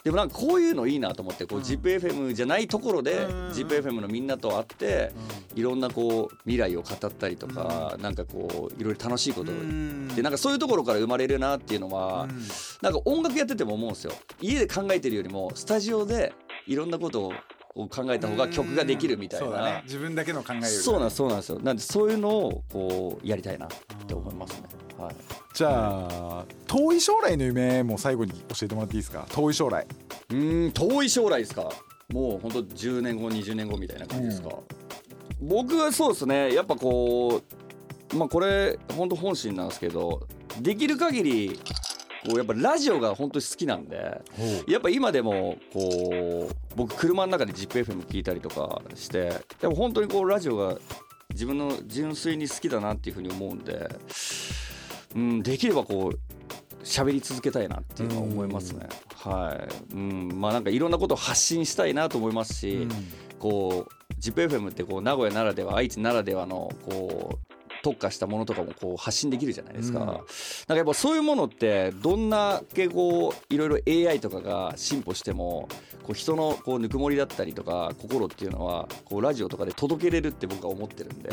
[0.03, 1.65] でもなんかこういうのいいなと思ってこううん。
[1.65, 3.53] ZIPFM じゃないところでうんうんうん。
[3.53, 5.13] ZIPFM のみんなと会って
[5.55, 10.09] いろんなこう未来を語ったりとかなんかこういろいろ楽しいことうん。
[10.09, 12.43] でなんかそういうところから生まれるなっていうのはうん。
[12.83, 14.13] なんか音楽やってても思うんですよ。
[14.41, 16.33] 家で考えてるよりもスタジオで
[16.67, 17.33] いろんなことを
[17.89, 19.71] 考えた方が曲ができるみたいそうだね。
[19.73, 21.61] な自分だけの考えそうなんですそうなんですよ。
[21.61, 23.69] なんでそういうのをこうやりたいなっ
[24.07, 24.69] て思いますね。
[24.99, 25.17] はい。
[25.55, 29.27] じゃあ遠い将来の夢も最後に教えてもらっていいですか？
[29.29, 29.87] 遠い将来。
[30.31, 31.71] うーん遠い将来ですか？
[32.13, 34.51] もうほんと10年後20年後みたいな感じですか、
[35.41, 36.55] 僕はそうですね。
[36.55, 37.43] やっぱこ
[38.13, 40.27] うまあこれほんと本心なんですけど
[40.61, 41.61] できる限り
[42.27, 44.21] こうやっぱラジオが本当に好きなんで
[44.67, 50.77] やっぱ今でもこう僕車の中で ZIPFM 聞いたりとかしてやっぱ本当にこうラジオが
[51.31, 53.89] 自分の純粋に好きだなっていうふうに思うんで、
[55.15, 58.87] うん、できればこう喋り続けたいなっていうのは思いますね。
[59.17, 62.87] はい、うん、まあなんかいろんなことを発信したいなと思いますし、
[63.39, 67.46] こう ZIPFM ってこう名古屋ならでは愛知ならではのこう
[67.87, 70.25] 特化したものとかもこう発信できるじゃないですか、うんなんか
[70.75, 75.69] やっぱそういうものってどんなけこういろいろ AI とかが進歩しても
[76.03, 81.31] こう人のこうぬくもりだったりとか心っていうのはこうラジオとかで届けれるって僕は思ってるんで、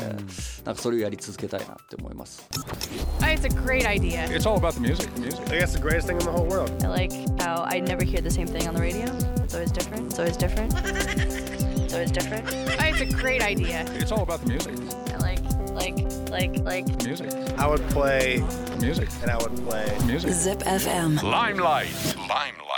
[0.64, 2.48] なんかそれをやり続けたいなって思います。
[3.20, 4.26] It's a great idea.
[4.26, 5.10] It's all about the music.
[5.18, 5.40] music.
[5.48, 6.70] I guess the greatest thing in the whole world.
[6.84, 9.06] I like how I never hear the same thing on the radio.
[9.42, 10.06] It's always different.
[10.06, 10.72] It's always different.
[10.74, 12.46] it's always different.
[12.48, 13.84] It's a great idea.
[13.94, 14.74] It's all about the music.
[15.74, 15.96] I like,
[16.30, 17.04] like, like, like.
[17.04, 17.32] Music.
[17.58, 18.44] I would play
[18.78, 19.08] Music.
[19.22, 19.96] and I would play.
[20.06, 20.30] Music.
[20.30, 21.20] Zip FM.
[21.22, 21.88] Limelight.
[22.16, 22.73] Limelight.